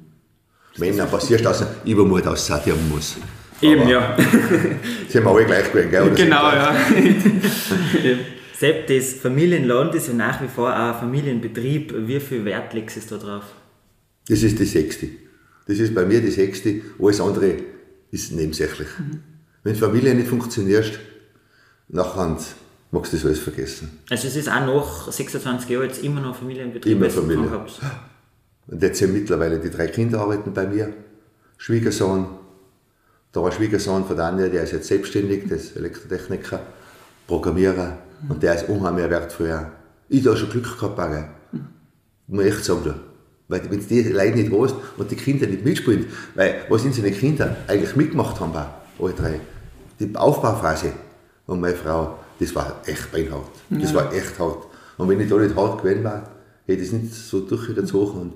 Wenn 0.77 0.95
dann 0.95 1.09
passiert, 1.09 1.43
dass 1.43 1.61
er 1.61 1.75
Übermut 1.85 2.27
aussortieren 2.27 2.87
muss. 2.89 3.17
Eben, 3.61 3.81
Aber 3.81 3.89
ja. 3.89 4.17
Sind 5.09 5.23
wir 5.23 5.31
alle 5.31 5.45
gleich 5.45 5.71
gewesen, 5.71 5.89
gell? 5.89 6.03
Oder 6.03 6.13
genau, 6.15 6.51
ja. 6.51 6.75
Sepp, 8.53 8.87
das 8.87 9.13
Familienland 9.13 9.95
ist 9.95 10.07
ja 10.07 10.13
nach 10.13 10.41
wie 10.41 10.47
vor 10.47 10.71
auch 10.71 10.93
ein 10.93 10.99
Familienbetrieb. 10.99 11.93
Wie 12.07 12.19
viel 12.19 12.45
Wert 12.45 12.73
legst 12.73 12.97
du 12.97 13.17
da 13.17 13.23
drauf? 13.23 13.43
Das 14.27 14.43
ist 14.43 14.59
die 14.59 14.65
sechste. 14.65 15.09
Das 15.67 15.79
ist 15.79 15.93
bei 15.93 16.05
mir 16.05 16.21
die 16.21 16.31
sechste. 16.31 16.81
Alles 16.99 17.19
andere 17.21 17.55
ist 18.11 18.31
nebensächlich. 18.31 18.87
Wenn 19.63 19.73
die 19.73 19.79
Familie 19.79 20.13
nicht 20.15 20.27
funktioniert, 20.27 20.99
nachher 21.87 22.37
magst 22.91 23.13
du 23.13 23.17
das 23.17 23.25
alles 23.25 23.39
vergessen. 23.39 23.99
Also 24.09 24.27
es 24.27 24.35
ist 24.35 24.49
auch 24.49 24.59
nach 24.59 25.11
26 25.11 25.69
Jahren 25.69 25.83
jetzt 25.83 26.03
immer 26.03 26.21
noch 26.21 26.35
Familienbetrieb. 26.35 26.97
Immer 26.97 27.09
Familie. 27.09 27.65
Und 28.67 28.81
jetzt 28.81 28.99
sind 28.99 29.13
mittlerweile 29.13 29.59
die 29.59 29.69
drei 29.69 29.87
Kinder 29.87 30.21
arbeiten 30.21 30.53
bei 30.53 30.65
mir. 30.65 30.93
Schwiegersohn, 31.57 32.27
da 33.31 33.41
war 33.41 33.51
Schwiegersohn 33.51 34.05
von 34.05 34.15
Daniel, 34.15 34.49
der 34.49 34.63
ist 34.63 34.73
jetzt 34.73 34.87
selbstständig, 34.87 35.47
der 35.47 35.57
ist 35.57 35.75
Elektrotechniker, 35.75 36.59
Programmierer 37.25 37.97
und 38.29 38.43
der 38.43 38.55
ist 38.55 38.69
unheimlich 38.69 39.09
wertvoll. 39.09 39.67
Ich 40.09 40.23
da 40.23 40.35
schon 40.35 40.49
Glück 40.49 40.77
gehabt, 40.79 40.99
auch, 40.99 41.09
gell. 41.09 41.29
muss 42.27 42.45
ich 42.45 42.51
echt 42.51 42.65
sagen. 42.65 42.81
da. 42.85 42.95
Weil 43.49 43.63
wenn 43.71 43.79
du 43.79 43.85
die 43.85 44.03
Leute 44.03 44.37
nicht 44.37 44.51
hast 44.51 44.75
und 44.97 45.09
die 45.09 45.15
Kinder 45.15 45.47
nicht 45.47 45.63
mitspielen, 45.63 46.07
weil 46.35 46.65
was 46.69 46.83
unsere 46.83 47.11
Kinder 47.11 47.55
eigentlich 47.67 47.95
mitgemacht 47.95 48.39
haben, 48.39 48.53
alle 48.99 49.13
drei, 49.13 49.39
die 49.99 50.13
Aufbauphase 50.15 50.91
und 51.45 51.61
meine 51.61 51.75
Frau, 51.75 52.19
das 52.39 52.55
war 52.55 52.81
echt 52.85 53.11
beinhart. 53.11 53.49
Das 53.69 53.93
war 53.93 54.13
echt 54.13 54.37
hart. 54.39 54.67
Und 54.97 55.09
wenn 55.09 55.19
ich 55.19 55.29
da 55.29 55.37
nicht 55.37 55.55
hart 55.55 55.81
gewesen 55.81 56.03
war, 56.03 56.29
hätte 56.65 56.81
ich 56.81 56.87
es 56.87 56.93
nicht 56.93 57.13
so 57.13 57.41
durchgezogen. 57.41 58.33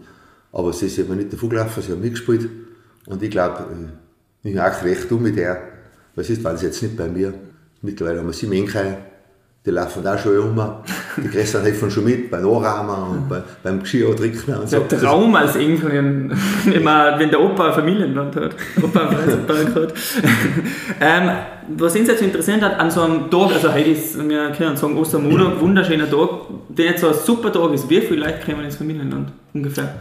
Aber 0.52 0.74
sie 0.74 0.90
sind 0.90 1.10
mir 1.10 1.16
nicht 1.16 1.34
davon 1.34 1.50
gelaufen, 1.50 1.82
sie 1.82 1.92
haben 1.92 2.02
mitgespielt. 2.02 2.50
Und 3.06 3.24
ich 3.24 3.32
glaube, 3.32 3.66
äh, 4.44 4.50
ich 4.50 4.58
habe 4.58 4.76
auch 4.76 4.84
recht 4.84 5.12
um 5.12 5.22
mit 5.22 5.38
der. 5.38 5.62
Was 6.16 6.30
ist, 6.30 6.44
waren 6.44 6.58
sie 6.58 6.66
jetzt 6.66 6.82
nicht 6.82 6.98
bei 6.98 7.08
mir. 7.08 7.34
Mittlerweile 7.82 8.20
haben 8.20 8.28
wir 8.28 8.34
sieben 8.34 8.54
Enkel, 8.54 8.98
die 9.64 9.70
laufen 9.70 10.06
auch 10.08 10.18
schon 10.18 10.38
um. 10.40 10.60
Die 11.18 11.28
Christian 11.28 11.64
helfen 11.64 11.92
schon 11.92 12.04
mit 12.04 12.32
beim 12.32 12.48
Anrahmen 12.48 13.12
und 13.12 13.30
bei, 13.30 13.44
beim 13.62 13.80
Geschirr 13.82 14.16
trinken 14.16 14.56
und 14.56 14.68
so. 14.68 14.80
Der 14.80 15.00
Traum 15.00 15.36
als 15.36 15.56
Enkel, 15.56 15.92
wenn, 16.66 17.30
der 17.30 17.40
Opa 17.40 17.68
ein 17.68 17.74
Familienland 17.74 18.36
hat. 18.36 18.56
Opa 18.82 19.12
hat. 19.12 19.94
ähm, 21.00 21.32
was 21.78 21.96
uns 21.96 22.08
jetzt 22.08 22.24
interessiert 22.24 22.62
hat, 22.64 22.80
an 22.80 22.90
so 22.90 23.02
einem 23.02 23.30
Tag, 23.30 23.54
also 23.54 23.72
heute 23.72 23.92
ist, 23.92 24.18
wir 24.28 24.52
können 24.52 24.76
sagen, 24.76 24.98
Ostermonat, 24.98 25.62
wunderschöner 25.62 26.10
Tag, 26.10 26.30
der 26.70 26.86
jetzt 26.86 27.02
so 27.02 27.10
ein 27.10 27.14
super 27.14 27.54
Tag 27.54 27.72
ist, 27.74 27.88
wie 27.88 28.02
viele 28.02 28.26
Leute 28.26 28.40
kommen 28.44 28.66
ins 28.66 28.78
Familienland? 28.78 29.32
Ungefähr. 29.54 29.94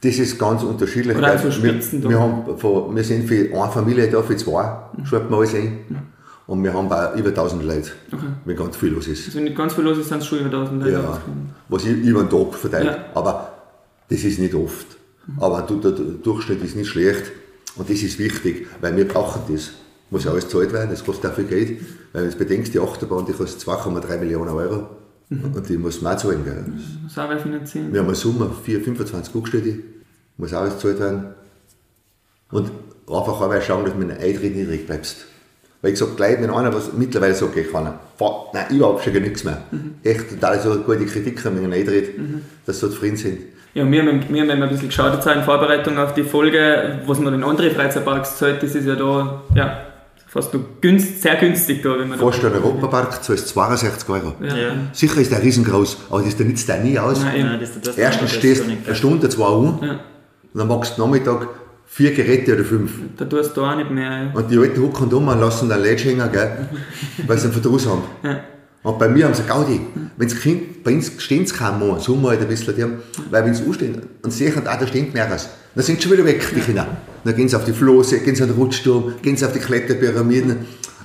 Das 0.00 0.16
ist 0.16 0.38
ganz 0.38 0.62
unterschiedlich. 0.62 1.16
Oder 1.16 1.28
weil 1.28 1.38
so 1.38 1.50
Spitzen 1.50 2.02
wir, 2.04 2.10
wir, 2.10 2.20
haben 2.20 2.94
wir 2.94 3.04
sind 3.04 3.26
für 3.26 3.48
eine 3.52 3.72
Familie 3.72 4.08
da, 4.08 4.22
für 4.22 4.36
zwei, 4.36 4.76
schreibt 5.04 5.28
man 5.28 5.40
alles 5.40 5.54
ein. 5.54 5.78
Und 6.46 6.62
wir 6.64 6.74
haben 6.74 6.90
auch 6.90 7.14
über 7.16 7.28
1000 7.28 7.62
Leute, 7.62 7.90
wenn 8.44 8.56
ganz 8.56 8.76
viel 8.76 8.90
los 8.90 9.06
ist. 9.06 9.26
Also 9.26 9.38
wenn 9.38 9.44
nicht 9.44 9.56
ganz 9.56 9.74
viel 9.74 9.84
los 9.84 9.98
ist, 9.98 10.08
sind 10.08 10.18
es 10.18 10.26
schon 10.26 10.40
über 10.40 10.48
1000 10.48 10.82
Leute. 10.82 10.92
Ja, 10.92 11.20
was 11.68 11.84
ich 11.84 11.96
über 11.96 12.24
den 12.24 12.30
Tag 12.30 12.54
verteilt. 12.54 12.86
Ja. 12.86 13.04
Aber 13.14 13.52
das 14.08 14.24
ist 14.24 14.38
nicht 14.38 14.54
oft. 14.54 14.86
Aber 15.38 15.62
du, 15.62 15.78
der 15.78 15.92
Durchschnitt 15.92 16.62
ist 16.64 16.76
nicht 16.76 16.88
schlecht. 16.88 17.30
Und 17.76 17.88
das 17.88 18.02
ist 18.02 18.18
wichtig, 18.18 18.66
weil 18.80 18.96
wir 18.96 19.06
brauchen 19.06 19.42
das. 19.52 19.70
Muss 20.10 20.24
ja 20.24 20.30
alles 20.30 20.44
gezahlt 20.44 20.74
werden, 20.74 20.90
das 20.90 21.02
kostet 21.02 21.30
auch 21.30 21.34
viel 21.34 21.44
Geld. 21.44 21.80
Weil 22.12 22.24
wenn 22.24 22.30
du 22.30 22.36
bedenkst, 22.36 22.74
die 22.74 22.80
Achterbahn, 22.80 23.24
die 23.24 23.32
kostet 23.32 23.66
2,3 23.66 24.18
Millionen 24.18 24.50
Euro. 24.50 24.88
Und 25.30 25.66
die 25.68 25.78
muss 25.78 26.02
man 26.02 26.14
auch 26.14 26.20
zahlen. 26.20 26.44
Gell? 26.44 26.64
Das 27.04 27.18
auch 27.18 27.40
finanzieren. 27.40 27.90
Wir 27.90 28.00
haben 28.00 28.08
eine 28.08 28.14
Summe, 28.14 28.50
4, 28.62 28.82
25 28.82 29.32
Guckstätte, 29.32 29.78
muss 30.36 30.52
auch 30.52 30.60
alles 30.60 30.74
gezahlt 30.74 31.00
werden. 31.00 31.28
Und 32.50 32.70
einfach 33.06 33.40
auch 33.40 33.48
mal 33.48 33.62
schauen, 33.62 33.84
dass 33.84 33.94
du 33.94 33.98
mit 33.98 34.10
einem 34.10 34.20
Eintritt 34.20 34.54
niedrig 34.54 34.86
bleibst. 34.86 35.24
Weil 35.82 35.92
ich 35.92 35.98
sage, 35.98 36.12
gleich, 36.16 36.40
wenn 36.40 36.50
einer 36.50 36.72
was 36.72 36.92
mittlerweile 36.92 37.34
sagt, 37.34 37.56
ich 37.56 37.70
kann, 37.72 37.84
nein, 37.84 38.64
überhaupt 38.70 39.02
schon 39.04 39.12
gar 39.12 39.20
nichts 39.20 39.42
mehr. 39.44 39.62
Echt 40.04 40.30
total 40.30 40.60
so 40.60 40.76
gute 40.80 41.04
Kritik 41.06 41.44
mit 41.44 41.58
einem 41.58 41.72
Eintritt, 41.72 42.10
dass 42.64 42.76
sie 42.78 42.86
so 42.86 42.92
zufrieden 42.92 43.16
sind. 43.16 43.38
Ja, 43.74 43.90
wir 43.90 44.02
haben, 44.02 44.22
wir 44.28 44.42
haben 44.42 44.62
ein 44.62 44.68
bisschen 44.68 44.88
geschaut 44.88 45.14
jetzt 45.14 45.26
in 45.26 45.42
Vorbereitung 45.42 45.98
auf 45.98 46.14
die 46.14 46.22
Folge, 46.24 47.00
was 47.06 47.18
man 47.18 47.34
in 47.34 47.42
andere 47.42 47.70
Freizeitparks 47.70 48.38
zahlt, 48.38 48.62
das 48.62 48.74
ist 48.74 48.86
ja 48.86 48.94
da, 48.94 49.42
ja, 49.56 49.78
fast 50.28 50.52
nur 50.54 50.62
günst, 50.82 51.22
sehr 51.22 51.36
günstig 51.36 51.82
da, 51.82 51.98
wenn 51.98 52.10
man 52.10 52.18
Fast 52.18 52.44
ein 52.44 52.52
Europapark, 52.52 53.24
zahlst 53.24 53.48
62 53.48 54.08
Euro. 54.10 54.34
ja. 54.40 54.54
Ja. 54.56 54.70
Sicher 54.92 55.20
ist 55.20 55.32
der 55.32 55.42
riesengroß, 55.42 55.96
aber 56.10 56.22
das 56.22 56.38
nützt 56.38 56.68
dir 56.68 56.76
nie 56.78 56.98
aus. 56.98 57.22
Nein. 57.24 57.46
Nein, 57.46 57.60
das, 57.60 57.80
das, 57.80 57.96
Erstens 57.98 58.32
stehst 58.32 58.66
du 58.66 58.70
eine 58.86 58.94
Stunde, 58.94 59.28
zwei 59.30 59.48
Uhr, 59.50 59.78
Ja. 59.82 59.90
und 59.92 60.00
dann 60.54 60.68
machst 60.68 60.98
du 60.98 61.02
Nachmittag 61.02 61.48
vier 61.94 62.14
Geräte 62.14 62.54
oder 62.54 62.64
fünf. 62.64 62.90
Da 63.18 63.26
tust 63.26 63.54
du 63.54 63.62
auch 63.62 63.76
nicht 63.76 63.90
mehr. 63.90 64.30
Und 64.32 64.50
die 64.50 64.56
Alten 64.56 64.80
hucken 64.80 65.12
um 65.12 65.28
und 65.28 65.38
lassen 65.38 65.68
dann 65.68 65.82
Lädchen 65.82 66.18
hängen, 66.18 66.32
gell? 66.32 66.68
weil 67.26 67.36
sie 67.36 67.44
einen 67.44 67.52
Verdruss 67.52 67.86
haben. 67.86 68.02
Ja. 68.22 68.40
Und 68.82 68.98
bei 68.98 69.08
mir 69.08 69.26
haben 69.26 69.34
sie 69.34 69.42
Gaudi. 69.42 69.78
Wenn 70.16 70.28
das 70.28 70.40
Kind, 70.40 70.82
bei 70.82 70.94
uns 70.94 71.12
stehen 71.18 71.44
sie 71.44 71.54
keinen 71.54 71.86
Mann, 71.86 72.00
so 72.00 72.16
mal 72.16 72.30
halt 72.30 72.40
ein 72.40 72.48
bisschen, 72.48 72.74
die 72.74 72.82
haben, 72.82 72.94
weil 73.30 73.44
wenn 73.44 73.54
sie 73.54 73.64
anstehen 73.64 74.00
und 74.22 74.30
sehen, 74.32 74.54
ah, 74.64 74.76
da 74.76 74.86
steht 74.86 75.12
mehrere, 75.12 75.36
dann 75.74 75.84
sind 75.84 75.96
sie 76.00 76.02
schon 76.08 76.12
wieder 76.12 76.24
weg, 76.24 76.42
die 76.56 76.60
Kinder. 76.60 76.88
Dann 77.24 77.36
gehen 77.36 77.48
sie 77.48 77.56
auf 77.56 77.64
die 77.64 77.72
Flosse, 77.72 78.20
gehen 78.20 78.34
sie 78.34 78.42
an 78.42 78.48
den 78.48 78.56
Rutschturm, 78.56 79.12
gehen 79.20 79.36
sie 79.36 79.44
auf 79.44 79.52
die 79.52 79.60
Kletterpyramiden, 79.60 80.56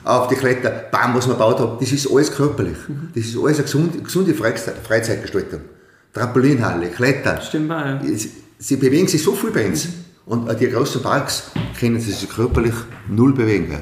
auf 0.06 0.30
die 0.30 0.36
Kletterbahn, 0.36 1.14
was 1.14 1.28
man 1.28 1.36
gebaut 1.36 1.60
hat. 1.60 1.82
Das 1.82 1.92
ist 1.92 2.10
alles 2.10 2.32
körperlich. 2.32 2.78
Das 3.14 3.26
ist 3.26 3.38
alles 3.38 3.58
eine 3.58 3.64
gesunde, 3.64 3.98
gesunde 4.00 4.34
Freizeit, 4.34 4.76
Freizeitgestaltung. 4.82 5.60
Trampolinhalle, 6.14 6.88
Klettern. 6.88 7.42
Stimmt 7.42 7.70
ja. 7.70 8.00
Sie, 8.02 8.32
sie 8.58 8.78
bewegen 8.78 9.08
sich 9.08 9.22
so 9.22 9.34
viel 9.34 9.52
bei 9.52 9.68
uns. 9.68 9.90
Und 10.28 10.60
die 10.60 10.70
großen 10.70 11.02
Parks 11.02 11.52
können 11.80 12.00
sich 12.00 12.30
körperlich 12.30 12.74
null 13.08 13.34
bewegen. 13.34 13.78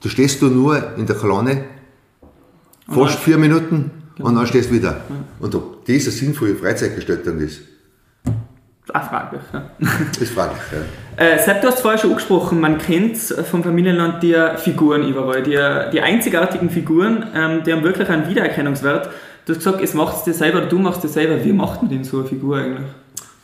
Da 0.00 0.08
stehst 0.08 0.40
du 0.40 0.46
nur 0.46 0.96
in 0.96 1.06
der 1.06 1.16
Kolonne, 1.16 1.64
fast 2.88 3.18
vier 3.18 3.36
Minuten 3.36 3.90
und 4.20 4.34
dann 4.36 4.46
stehst 4.46 4.70
du 4.70 4.74
wieder. 4.74 5.00
Und 5.40 5.54
ob 5.56 5.84
das 5.84 6.04
eine 6.04 6.12
sinnvolle 6.12 6.54
Freizeitgestaltung 6.54 7.38
ist, 7.40 7.62
Auch 8.94 9.02
fraglich. 9.02 9.42
Ja. 9.52 9.70
ist 10.20 10.32
fraglich. 10.32 10.62
Ja. 10.70 11.24
Äh, 11.24 11.42
Sepp, 11.42 11.60
du 11.60 11.66
hast 11.66 11.80
vorher 11.80 11.98
schon 11.98 12.10
angesprochen, 12.10 12.60
man 12.60 12.78
kennt 12.78 13.16
vom 13.18 13.64
Familienland 13.64 14.22
die 14.22 14.36
Figuren 14.58 15.02
überall, 15.08 15.42
die, 15.42 15.58
die 15.92 16.00
einzigartigen 16.00 16.70
Figuren, 16.70 17.26
ähm, 17.34 17.64
die 17.64 17.72
haben 17.72 17.82
wirklich 17.82 18.08
einen 18.08 18.28
Wiedererkennungswert. 18.28 19.10
Du 19.44 19.52
hast 19.52 19.58
gesagt, 19.58 19.82
es 19.82 19.94
macht 19.94 20.18
es 20.18 20.22
dir 20.22 20.34
selber, 20.34 20.60
du 20.60 20.78
machst 20.78 21.04
es 21.04 21.14
selber. 21.14 21.44
Wie 21.44 21.52
macht 21.52 21.82
man 21.82 21.90
denn 21.90 22.04
so 22.04 22.20
eine 22.20 22.28
Figur 22.28 22.58
eigentlich? 22.58 22.86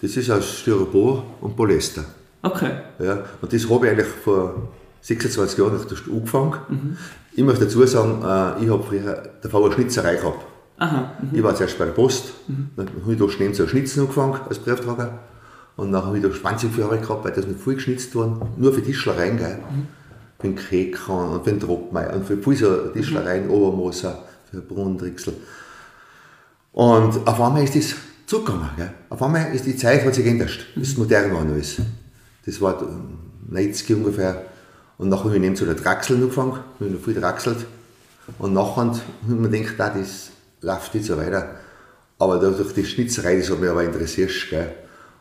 Das 0.03 0.17
ist 0.17 0.31
aus 0.31 0.59
Styropor 0.59 1.25
und 1.41 1.57
Polyester. 1.57 2.05
Okay. 2.43 2.73
Ja, 2.99 3.25
und 3.41 3.53
das 3.53 3.71
habe 3.71 3.87
ich 3.87 3.93
eigentlich 3.93 4.09
vor 4.09 4.69
26 5.01 5.59
Jahren 5.59 5.79
angefangen. 6.11 6.99
Ich 7.35 7.45
muss 7.45 7.61
dazu 7.61 7.87
sagen, 7.87 8.21
äh, 8.21 8.65
ich 8.65 8.71
habe 8.71 8.83
früher 8.83 9.31
davor 9.41 9.65
eine 9.65 9.75
Schnitzerei 9.75 10.17
gehabt. 10.17 10.45
Aha. 10.79 11.13
Ich 11.33 11.41
war 11.41 11.55
zuerst 11.55 11.79
bei 11.79 11.85
der 11.85 11.93
Post, 11.93 12.33
dann 12.77 12.89
habe 12.89 13.13
ich 13.13 13.19
da 13.19 13.29
schnell 13.29 13.53
zu 13.53 13.69
Schnitzen 13.69 14.01
angefangen 14.01 14.41
als 14.49 14.59
Briefträger. 14.59 15.21
Und 15.77 15.93
dann 15.93 16.05
habe 16.05 16.19
ich 16.19 16.25
da 16.25 16.33
20 16.33 16.77
Jahre 16.77 16.99
gehabt, 16.99 17.25
weil 17.25 17.33
das 17.33 17.47
nicht 17.47 17.61
viel 17.61 17.75
geschnitzt 17.75 18.13
worden, 18.17 18.43
nur 18.57 18.73
für 18.73 18.83
Tischlereien, 18.83 19.37
gell? 19.37 19.59
Für 20.41 20.49
den 20.49 20.57
Kekern 20.57 21.31
und 21.31 21.45
für 21.45 21.51
den 21.51 21.61
Trockmeier 21.61 22.15
und 22.15 22.27
für 22.27 22.37
viel 22.37 22.57
so 22.57 22.89
Tischlereien, 22.89 23.49
Obermoser, 23.49 24.19
für 24.51 24.61
Brunnendrixel. 24.61 25.35
Und 26.73 27.27
auf 27.27 27.41
einmal 27.41 27.63
ist 27.63 27.77
das 27.77 27.95
zurückgegangen. 28.33 28.71
Gell? 28.77 28.91
Auf 29.11 29.23
einmal 29.23 29.55
ist 29.55 29.67
die 29.67 29.77
Zeit 29.77 30.05
hat 30.05 30.15
sich 30.15 30.25
geändert. 30.25 30.67
Das 30.75 30.89
ist 30.89 30.99
modern 30.99 31.31
geworden 31.31 31.51
alles. 31.53 31.77
Das 32.47 32.61
war 32.61 32.81
ähm, 32.83 33.19
90 33.49 33.95
ungefähr. 33.97 34.43
Und 34.99 35.09
nachher 35.09 35.25
habe 35.25 35.35
ich 35.37 35.41
neben 35.41 35.57
zu 35.57 35.65
der 35.65 35.75
Draxel 35.75 36.17
angefangen, 36.17 36.53
habe 36.53 36.87
ich 36.87 36.93
noch 36.93 37.01
viel 37.01 37.15
draxelt. 37.15 37.67
Und 38.39 38.53
nachher 38.55 38.77
habe 38.87 39.01
ich 39.29 39.35
mir 39.35 39.49
gedacht, 39.51 39.75
ah, 39.81 39.93
das 39.99 40.31
läuft 40.61 40.95
nicht 40.95 41.07
so 41.07 41.17
weiter. 41.17 41.51
Aber 42.19 42.39
durch 42.39 42.73
die 42.73 42.85
Schnitzerei, 42.85 43.37
das 43.37 43.51
hat 43.51 43.61
mich 43.61 43.69
aber 43.71 43.83
interessiert. 43.85 44.31
Gell? 44.51 44.71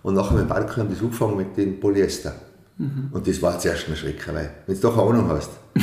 Und 0.03 0.13
nachher 0.15 0.33
mit 0.33 0.43
dem 0.43 0.47
Balkon 0.49 0.83
haben 0.83 0.89
das 0.89 1.01
angefangen 1.01 1.37
mit 1.37 1.57
dem 1.57 1.79
Polyester. 1.79 2.33
Und 3.11 3.27
das 3.27 3.39
war 3.43 3.59
zuerst 3.59 3.87
ein 3.89 3.95
Schrecken, 3.95 4.33
weil, 4.33 4.49
wenn 4.65 4.75
du 4.75 4.81
doch 4.81 4.97
eine 4.97 5.09
Ahnung 5.19 5.29
hast, 5.29 5.51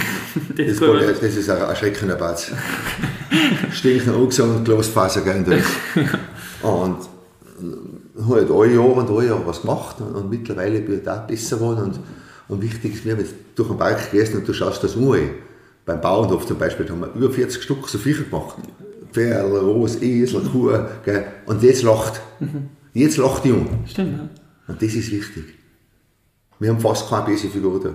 Das 0.48 0.56
das, 0.56 0.66
ist 0.66 0.80
gut. 0.80 0.88
Poly- 0.88 1.06
das 1.20 1.34
ist 1.36 1.48
ein 1.48 1.58
erschreckender 1.60 2.16
Batz. 2.16 2.50
Stinken 3.72 4.14
angesagt 4.14 4.48
und 4.48 4.64
Glasfaser 4.64 5.20
gehen 5.22 5.44
durch. 5.44 5.64
Und 6.62 6.98
halt 8.28 8.50
alle 8.50 8.74
Jahre 8.74 8.92
und 8.92 9.10
alle 9.10 9.26
Jahre 9.26 9.46
was 9.46 9.62
gemacht 9.62 10.00
und, 10.00 10.14
und 10.14 10.30
mittlerweile 10.30 10.80
bin 10.80 10.98
ich 10.98 11.04
da 11.04 11.16
besser 11.16 11.56
geworden 11.56 11.84
und, 11.84 12.00
und 12.48 12.62
wichtig 12.62 12.94
ist 12.94 13.04
mir, 13.04 13.16
wenn 13.16 13.24
du 13.24 13.30
durch 13.54 13.68
den 13.68 13.78
Park 13.78 14.10
gehst 14.10 14.34
und 14.34 14.46
du 14.46 14.52
schaust 14.52 14.82
das 14.82 14.96
an, 14.96 15.30
beim 15.84 16.00
Bauernhof 16.00 16.46
zum 16.46 16.58
Beispiel 16.58 16.88
haben 16.88 17.00
wir 17.00 17.14
über 17.14 17.30
40 17.30 17.62
Stück 17.62 17.88
so 17.88 17.96
Viecher 17.98 18.24
gemacht. 18.24 18.56
Pferd, 19.12 19.50
Ros, 19.50 20.02
Esel, 20.02 20.42
Kuh, 20.42 20.70
gell? 21.04 21.24
und 21.46 21.62
jetzt 21.62 21.82
lacht. 21.82 22.20
Jetzt 22.92 23.16
lacht 23.16 23.44
die 23.44 23.52
um. 23.52 23.66
Stimmt, 23.86 24.18
ja. 24.18 24.28
Und 24.66 24.82
das 24.82 24.94
ist 24.94 25.10
wichtig. 25.10 25.44
Wir 26.58 26.70
haben 26.70 26.80
fast 26.80 27.08
keine 27.08 27.26
böse 27.26 27.48
Figur 27.48 27.80
da. 27.80 27.94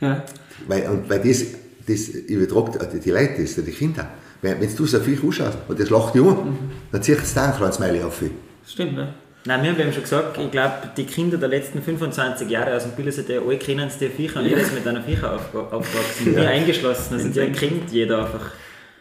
ja. 0.00 0.24
Weil, 0.66 0.88
und 0.88 1.10
weil 1.10 1.20
das, 1.20 1.44
das 1.86 2.08
übertragt 2.08 2.78
die 3.04 3.10
Leute, 3.10 3.42
das, 3.42 3.54
die 3.54 3.70
Kinder. 3.70 4.08
Wenn, 4.42 4.60
wenn 4.60 4.76
du 4.76 4.86
so 4.86 4.98
viel 5.00 5.18
ausschaust 5.26 5.56
und 5.68 5.78
das 5.80 5.88
lacht 5.90 6.14
dich 6.14 6.22
an, 6.22 6.58
dann 6.90 7.02
zieht 7.02 7.18
es 7.18 7.32
da 7.34 7.46
ein 7.46 7.56
kleines 7.56 7.76
Smiley 7.76 8.02
auf. 8.02 8.20
Stimmt, 8.66 8.98
ja. 8.98 9.08
Nein, 9.44 9.62
wir 9.64 9.70
haben 9.72 9.80
eben 9.80 9.92
schon 9.92 10.02
gesagt, 10.02 10.38
ich 10.38 10.50
glaube, 10.52 10.72
die 10.96 11.04
Kinder 11.04 11.36
der 11.36 11.48
letzten 11.48 11.82
25 11.82 12.48
Jahre 12.48 12.76
aus 12.76 12.82
dem 12.84 12.92
Bildersee, 12.92 13.38
alle 13.44 13.56
kennen 13.56 13.88
es 13.88 13.98
die 13.98 14.08
Viecher 14.08 14.38
und 14.40 14.46
jeder 14.46 14.60
ist 14.60 14.72
mit 14.74 14.86
einer 14.86 15.02
Viecher 15.02 15.34
aufge- 15.36 15.68
aufgewachsen. 15.72 16.36
Wir 16.36 16.48
eingeschlossen, 16.48 17.14
also 17.14 17.28
die 17.28 17.50
kennt 17.52 17.90
jeder 17.90 18.18
einfach. 18.20 18.50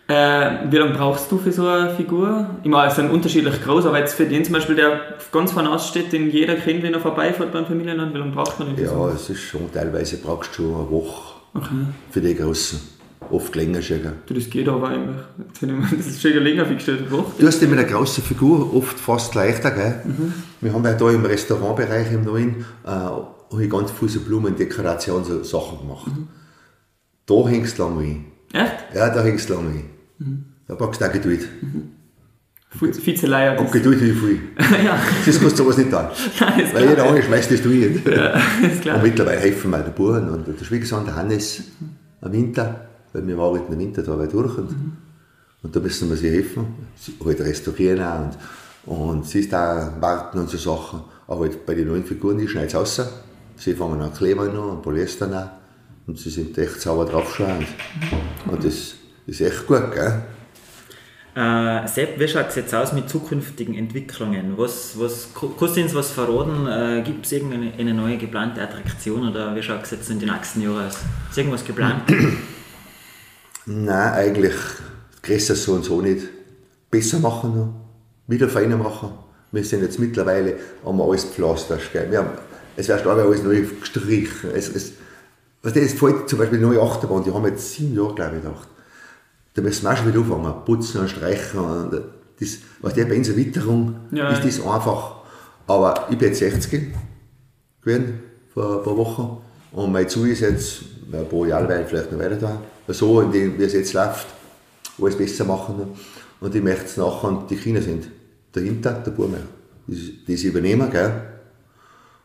Äh, 0.07 0.71
wie 0.71 0.77
lange 0.77 0.93
brauchst 0.95 1.31
du 1.31 1.37
für 1.37 1.51
so 1.51 1.65
eine 1.67 1.91
Figur? 1.95 2.49
Ich 2.63 2.69
meine, 2.69 2.89
es 2.89 2.95
sind 2.95 3.11
unterschiedlich 3.11 3.63
groß, 3.63 3.85
aber 3.85 3.99
jetzt 3.99 4.15
für 4.15 4.25
den 4.25 4.43
zum 4.43 4.53
Beispiel, 4.55 4.75
der 4.75 4.99
ganz 5.31 5.51
vorne 5.51 5.69
aussteht, 5.71 6.11
den 6.11 6.31
jeder 6.31 6.55
kennt, 6.55 6.81
wenn 6.83 6.93
er 6.93 6.99
vorbeifährt 6.99 7.51
beim 7.53 7.65
Familienland, 7.65 8.13
wie 8.13 8.17
lange 8.17 8.31
braucht 8.31 8.59
man 8.59 8.75
so? 8.75 8.81
Ja, 8.83 9.09
es 9.13 9.29
ist 9.29 9.41
schon, 9.41 9.71
teilweise 9.71 10.17
brauchst 10.17 10.51
du 10.57 10.63
schon 10.63 10.75
eine 10.75 10.89
Woche 10.91 11.35
Okay. 11.53 11.67
für 12.09 12.21
die 12.21 12.33
Großen. 12.35 12.79
Oft 13.31 13.55
länger 13.55 13.79
gell. 13.79 14.13
Du, 14.25 14.33
das 14.33 14.49
geht 14.49 14.67
aber 14.67 14.89
eigentlich. 14.89 15.15
Jetzt 15.47 15.61
hätte 15.61 15.71
ich 15.73 15.77
mir- 15.79 15.87
Das 15.97 16.07
ist 16.07 16.21
schon 16.21 16.31
länger. 16.43 16.65
Woche. 17.11 17.31
Du 17.39 17.47
hast 17.47 17.61
mit 17.61 17.71
einer 17.71 17.83
großen 17.85 18.23
Figur 18.23 18.75
oft 18.75 18.99
fast 18.99 19.35
leichter, 19.35 19.71
gell? 19.71 20.01
Wir 20.59 20.73
haben 20.73 20.83
ja 20.85 20.93
da 20.93 21.09
im 21.09 21.25
Restaurantbereich 21.25 22.11
im 22.11 22.23
Neuen 22.23 22.65
äh, 22.85 22.89
habe 22.89 23.67
ganz 23.69 23.91
viele 23.91 24.11
so 24.11 24.19
Blumendekoration, 24.21 25.23
so 25.23 25.43
Sachen 25.43 25.79
gemacht. 25.79 26.11
Da 27.25 27.47
hängst 27.49 27.77
du 27.79 27.83
lange 27.83 28.01
ein. 28.03 28.25
Echt? 28.53 28.95
Ja, 28.95 29.09
da 29.13 29.23
hängst 29.23 29.49
du 29.49 29.53
lange 29.53 29.69
ein. 30.19 30.45
Da 30.67 30.75
brauchst 30.75 31.01
du 31.01 31.05
auch 31.05 31.11
Geduld. 31.11 31.47
Vize- 32.79 33.05
Vizeleier. 33.05 33.59
Und 33.59 33.71
Geduld 33.71 34.01
wie 34.01 34.11
viel. 34.11 34.39
ja, 34.85 34.97
Das 35.25 35.39
kannst 35.39 35.59
du 35.59 35.63
sowas 35.63 35.77
nicht 35.77 35.91
tun. 35.91 35.99
Nein, 36.39 36.59
ist 36.61 36.73
Weil 36.73 36.89
jeder 36.89 37.03
andere 37.05 37.23
schmeißt 37.23 37.51
das 37.51 37.61
durch. 37.61 37.81
ist 37.83 38.05
Und 38.05 38.81
klar. 38.81 38.99
mittlerweile 39.03 39.39
helfen 39.41 39.71
mir 39.71 39.79
der 39.79 39.91
Buren 39.91 40.29
und 40.29 40.47
der 40.47 40.63
Schwiegersohn, 40.65 41.03
der 41.05 41.15
Hannes, 41.17 41.63
am 42.21 42.31
Winter, 42.31 42.87
weil 43.13 43.27
wir 43.27 43.37
waren 43.37 43.61
im 43.67 43.79
Winter 43.79 44.03
da 44.03 44.17
weit 44.17 44.33
durch 44.33 44.57
und, 44.57 44.75
und 45.63 45.75
da 45.75 45.79
müssen 45.79 46.09
wir 46.09 46.17
sie 46.17 46.29
helfen, 46.29 46.65
sie 46.95 47.13
halt 47.23 47.41
restaurieren 47.41 48.01
auch 48.01 48.19
und, 48.85 49.15
und 49.15 49.25
sie 49.27 49.39
ist 49.39 49.53
da 49.53 49.95
warten 49.99 50.39
und 50.39 50.49
so 50.49 50.57
Sachen. 50.57 51.01
Aber 51.27 51.41
halt 51.41 51.65
bei 51.65 51.75
den 51.75 51.87
neuen 51.87 52.03
Figuren, 52.03 52.37
die 52.37 52.47
schneiden 52.47 52.67
es 52.67 52.75
raus. 52.75 53.01
Sie 53.55 53.73
fangen 53.73 54.01
an 54.01 54.13
Kleber 54.13 54.45
noch 54.45 54.71
und 54.71 54.81
Polyester 54.81 55.27
noch 55.27 55.49
und 56.07 56.17
sie 56.17 56.29
sind 56.29 56.57
echt 56.57 56.81
sauber 56.81 57.05
draufschauend. 57.05 57.67
Und 58.49 58.63
das 58.63 58.95
ist 59.27 59.41
echt 59.41 59.67
gut, 59.67 59.91
gell? 59.93 60.23
Äh, 61.33 61.87
Sepp, 61.87 62.19
wie 62.19 62.27
schaut 62.27 62.49
es 62.49 62.55
jetzt 62.55 62.75
aus 62.75 62.91
mit 62.91 63.09
zukünftigen 63.09 63.73
Entwicklungen? 63.75 64.57
Was, 64.57 64.99
was, 64.99 65.29
kannst 65.33 65.77
du 65.77 65.81
uns 65.81 65.95
was 65.95 66.11
verraten? 66.11 66.67
Äh, 66.67 67.03
Gibt 67.03 67.25
es 67.25 67.31
irgendeine 67.31 67.71
eine 67.77 67.93
neue 67.93 68.17
geplante 68.17 68.61
Attraktion 68.61 69.29
oder 69.29 69.55
wie 69.55 69.63
schaut 69.63 69.83
es 69.83 69.91
jetzt 69.91 70.09
in 70.09 70.19
den 70.19 70.29
nächsten 70.29 70.61
Jahren 70.61 70.87
aus? 70.87 70.97
Ist 71.29 71.37
irgendwas 71.37 71.63
geplant? 71.63 72.03
Nein, 73.65 74.13
eigentlich 74.13 74.55
größer 75.21 75.55
so 75.55 75.73
und 75.73 75.83
so 75.83 76.01
nicht. 76.01 76.27
Besser 76.89 77.19
machen 77.19 77.55
noch, 77.55 77.73
wieder 78.27 78.49
feiner 78.49 78.77
machen. 78.77 79.11
Wir 79.51 79.63
sind 79.63 79.81
jetzt 79.81 79.99
mittlerweile, 79.99 80.57
haben 80.85 80.97
wir 80.97 81.03
alles 81.03 81.23
gepflastert. 81.23 81.81
Gell? 81.91 82.09
Wir 82.09 82.19
haben, 82.19 82.29
es 82.75 82.87
wird 82.87 83.05
aber 83.05 83.23
alles 83.23 83.43
neu 83.43 83.61
gestrichen. 83.79 84.51
Es, 84.53 84.69
es, 84.69 84.93
was 85.61 85.73
das 85.73 85.93
fällt 85.93 86.27
zum 86.27 86.39
Beispiel 86.39 86.59
neue 86.59 86.81
Achterbahn, 86.81 87.23
die 87.23 87.31
haben 87.31 87.43
wir 87.43 87.51
jetzt 87.51 87.73
sieben 87.73 87.95
Jahre, 87.95 88.15
glaube 88.15 88.37
ich, 88.37 88.43
gedacht. 88.43 88.67
Da 89.53 89.61
müssen 89.61 89.83
wir 89.83 89.91
auch 89.91 89.97
schon 89.97 90.07
wieder 90.07 90.19
anfangen, 90.19 90.65
putzen 90.65 91.01
und 91.01 91.09
streichen. 91.09 91.59
Und 91.59 92.01
das, 92.39 92.57
was 92.81 92.93
der 92.93 93.05
bei 93.05 93.17
unserer 93.17 93.37
Witterung 93.37 93.95
Ja, 94.11 94.29
ist 94.29 94.43
das 94.43 94.65
einfach. 94.65 95.17
Aber 95.67 96.07
ich 96.09 96.17
bin 96.17 96.29
jetzt 96.29 96.39
60 96.39 96.93
gewesen, 97.81 98.19
vor 98.53 98.77
ein 98.77 98.83
paar 98.83 98.97
Wochen. 98.97 99.37
Und 99.71 99.91
mein 99.91 100.07
Ziel 100.09 100.27
ist 100.27 100.41
jetzt, 100.41 100.81
ein 101.11 101.27
paar 101.27 101.47
Jahre 101.47 101.67
werde 101.67 101.83
ich 101.83 101.89
vielleicht 101.89 102.11
noch 102.11 102.19
weiter 102.19 102.35
da, 102.35 102.61
so, 102.93 103.21
in 103.21 103.31
dem, 103.31 103.57
wie 103.57 103.63
es 103.63 103.73
jetzt 103.73 103.93
läuft, 103.93 104.27
alles 105.01 105.17
besser 105.17 105.45
machen. 105.45 105.97
Und 106.39 106.55
ich 106.55 106.61
möchte 106.61 106.85
es 106.85 106.97
nachher, 106.97 107.29
und 107.29 107.49
die 107.49 107.55
Kinder 107.55 107.81
sind 107.81 108.07
dahinter, 108.51 108.91
der 108.91 109.11
Bub, 109.11 109.35
die, 109.87 110.37
sie 110.37 110.47
übernehmen, 110.47 110.89
gell? 110.91 111.11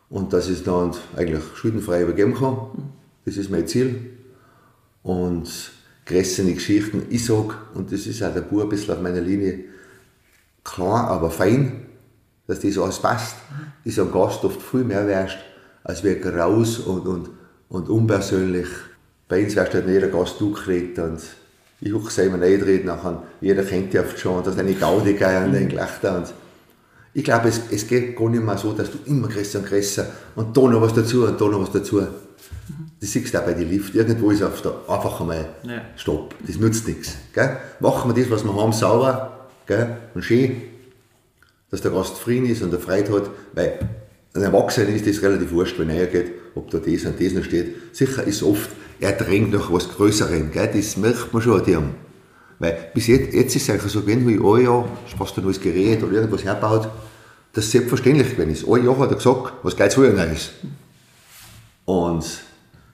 Und 0.09 0.31
dass 0.33 0.47
ich 0.47 0.57
es 0.57 0.63
dann 0.63 0.93
eigentlich 1.15 1.43
schuldenfrei 1.55 2.01
übergeben 2.01 2.33
kann. 2.33 2.57
Das 3.25 3.35
ist 3.37 3.49
mein 3.49 3.67
Ziel. 3.67 4.11
Und 5.03 5.49
größere 6.05 6.53
Geschichten, 6.53 7.03
ich 7.09 7.25
sage, 7.25 7.55
und 7.73 7.91
das 7.91 8.07
ist 8.07 8.23
auch 8.23 8.33
der 8.33 8.41
Bub 8.41 8.63
ein 8.63 8.69
bisschen 8.69 8.93
auf 8.93 9.01
meiner 9.01 9.21
Linie, 9.21 9.65
klar, 10.63 11.07
aber 11.09 11.29
fein, 11.29 11.85
dass 12.47 12.61
das 12.61 12.77
alles 12.77 12.99
passt, 12.99 13.35
ist 13.83 13.99
am 13.99 14.11
Gast 14.11 14.43
oft 14.43 14.61
viel 14.61 14.83
mehr 14.83 15.05
wärst, 15.05 15.37
als 15.83 16.03
wir 16.03 16.25
raus 16.25 16.79
und, 16.79 17.05
und, 17.05 17.29
und 17.69 17.89
unpersönlich. 17.89 18.67
Bei 19.27 19.43
uns 19.43 19.55
wärst 19.55 19.73
du 19.73 19.77
halt 19.77 19.87
jeder 19.87 20.07
Gast 20.07 20.39
durchgeredet 20.39 20.99
und 20.99 21.21
ich 21.81 21.93
hucke 21.93 22.11
selber 22.11 22.37
nicht 22.37 22.65
reden, 22.65 22.87
nachher, 22.87 23.23
jeder 23.41 23.63
kennt 23.63 23.93
dich 23.93 23.99
oft 23.99 24.17
schon, 24.17 24.43
dass 24.43 24.57
eine 24.57 24.73
Gaudi 24.73 25.13
gehen 25.13 25.45
und 25.45 25.55
ein 25.55 25.69
Gelächter 25.69 26.17
und 26.17 26.33
ich 27.13 27.23
glaube, 27.23 27.49
es, 27.49 27.61
es 27.71 27.87
geht 27.87 28.15
gar 28.15 28.29
nicht 28.29 28.43
mehr 28.43 28.57
so, 28.59 28.73
dass 28.73 28.91
du 28.91 28.99
immer 29.05 29.27
größer 29.27 29.59
und 29.59 29.67
größer 29.67 30.05
und 30.35 30.55
da 30.55 30.61
noch 30.61 30.81
was 30.81 30.93
dazu 30.93 31.25
und 31.25 31.41
da 31.41 31.45
noch 31.45 31.61
was 31.61 31.71
dazu. 31.71 31.99
Das 32.99 33.11
siehst 33.11 33.33
du 33.33 33.39
auch 33.39 33.43
bei 33.43 33.53
den 33.53 33.69
Lift. 33.69 33.95
Irgendwo 33.95 34.29
ist 34.29 34.43
auf 34.43 34.61
der, 34.61 34.73
einfach 34.87 35.19
einmal 35.21 35.49
Ja. 35.63 35.81
Stopp. 35.95 36.35
Das 36.45 36.57
nützt 36.57 36.87
nichts. 36.87 37.15
Gell? 37.33 37.57
Machen 37.79 38.15
wir 38.15 38.21
das, 38.21 38.31
was 38.31 38.43
wir 38.43 38.53
haben, 38.55 38.71
sauber 38.71 39.47
gell? 39.65 39.97
und 40.13 40.23
schön, 40.23 40.61
dass 41.71 41.81
der 41.81 41.89
Gast 41.89 42.17
zufrieden 42.17 42.47
ist 42.47 42.61
und 42.61 42.71
er 42.71 42.79
Freude 42.79 43.11
hat. 43.13 43.29
Weil 43.53 43.79
ein 44.35 44.43
Erwachsener 44.43 44.89
ist 44.89 45.07
das 45.07 45.21
relativ 45.23 45.51
wurscht, 45.51 45.79
wenn 45.79 45.89
er 45.89 46.05
geht, 46.05 46.31
ob 46.57 46.71
da 46.71 46.79
das 46.79 47.05
und 47.05 47.21
das 47.21 47.33
noch 47.33 47.43
steht. 47.43 47.75
Sicher 47.93 48.23
ist 48.23 48.43
oft, 48.43 48.69
er 48.99 49.13
drängt 49.13 49.53
nach 49.53 49.71
was 49.71 49.89
Größerem. 49.89 50.51
Gell? 50.51 50.69
Das 50.73 50.97
merkt 50.97 51.33
man 51.33 51.41
schon 51.41 51.59
an 51.59 51.65
dem. 51.65 51.89
Weil 52.59 52.89
bis 52.93 53.07
jetzt, 53.07 53.33
jetzt 53.33 53.55
ist 53.55 53.63
es 53.63 53.69
eigentlich 53.69 53.91
so 53.91 54.01
gewesen, 54.01 54.27
wie 54.27 54.35
ein 54.35 54.65
Jahr, 54.65 54.87
du 55.17 55.23
ein 55.23 55.43
neues 55.43 55.61
Gerät 55.61 56.03
oder 56.03 56.13
irgendwas 56.13 56.43
herbaut, 56.43 56.89
das 57.53 57.71
selbstverständlich 57.71 58.31
gewesen 58.31 58.51
ist. 58.51 58.67
Ein 58.67 58.85
Jahr 58.85 58.97
hat 58.97 59.11
er 59.11 59.17
gesagt, 59.17 59.53
was 59.63 59.75
geht 59.75 59.91
zu 59.91 60.03
ist. 60.03 60.51
Und 61.85 62.25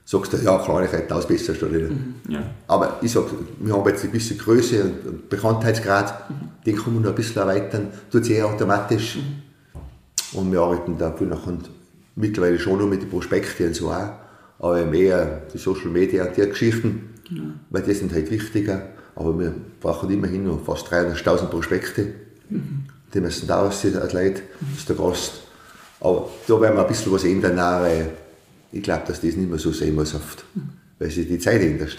sagst 0.04 0.32
du, 0.32 0.36
ja 0.36 0.58
klar, 0.58 0.84
ich 0.84 0.92
hätte 0.92 1.08
das 1.08 1.26
besser 1.26 1.54
studiert. 1.54 1.90
Mhm, 1.90 2.14
ja. 2.28 2.42
Aber 2.68 2.98
ich 3.00 3.10
sage, 3.10 3.30
wir 3.58 3.74
haben 3.74 3.88
jetzt 3.88 4.02
eine 4.02 4.12
gewisse 4.12 4.36
Größe 4.36 4.84
und 4.84 5.28
Bekanntheitsgrad, 5.28 6.30
mhm. 6.30 6.34
den 6.66 6.76
kann 6.76 6.94
man 6.94 7.02
noch 7.02 7.10
ein 7.10 7.16
bisschen 7.16 7.42
erweitern, 7.42 7.88
tut 8.10 8.22
es 8.22 8.30
eh 8.30 8.42
automatisch. 8.42 9.16
Mhm. 9.16 10.38
Und 10.38 10.52
wir 10.52 10.60
arbeiten 10.60 10.98
da 10.98 11.12
viel 11.12 11.28
nach 11.28 11.46
und 11.46 11.70
mittlerweile 12.16 12.58
schon 12.58 12.78
noch 12.78 12.86
mit 12.86 13.02
den 13.02 13.10
Prospekten 13.10 13.68
und 13.68 13.74
so 13.74 13.90
auch, 13.90 14.12
aber 14.58 14.84
mehr 14.86 15.42
die 15.52 15.58
Social 15.58 15.88
Media 15.88 16.24
und 16.24 16.36
die 16.36 16.48
Geschichten, 16.48 17.14
genau. 17.28 17.44
weil 17.70 17.82
die 17.82 17.94
sind 17.94 18.12
halt 18.12 18.30
wichtiger. 18.30 18.88
Aber 19.16 19.38
wir 19.38 19.54
brauchen 19.80 20.10
immerhin 20.10 20.44
noch 20.44 20.64
fast 20.64 20.88
300.000 20.88 21.46
Prospekte. 21.46 22.14
Mhm. 22.50 22.86
Die 23.12 23.20
müssen 23.20 23.46
da 23.46 23.60
aussehen 23.60 23.96
als 23.96 24.12
Leute, 24.12 24.42
das 24.60 24.78
ist 24.78 24.88
der 24.88 24.96
Gast. 24.96 25.42
Aber 26.00 26.28
da 26.48 26.60
werden 26.60 26.76
wir 26.76 26.82
ein 26.82 26.88
bisschen 26.88 27.12
was 27.12 27.24
ändern, 27.24 27.56
weil 27.56 28.10
ich 28.72 28.82
glaube, 28.82 29.02
dass 29.06 29.20
das 29.20 29.36
nicht 29.36 29.48
mehr 29.48 29.58
so 29.58 29.70
sein 29.70 29.94
muss, 29.94 30.14
oft, 30.14 30.44
weil 30.98 31.10
sich 31.10 31.28
die 31.28 31.38
Zeit 31.38 31.60
ändert. 31.60 31.96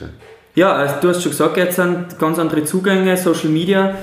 Ja, 0.55 0.73
also 0.73 0.95
du 1.01 1.09
hast 1.09 1.21
schon 1.23 1.31
gesagt, 1.31 1.57
jetzt 1.57 1.77
sind 1.77 2.19
ganz 2.19 2.37
andere 2.37 2.65
Zugänge, 2.65 3.15
Social 3.17 3.49
Media. 3.49 3.95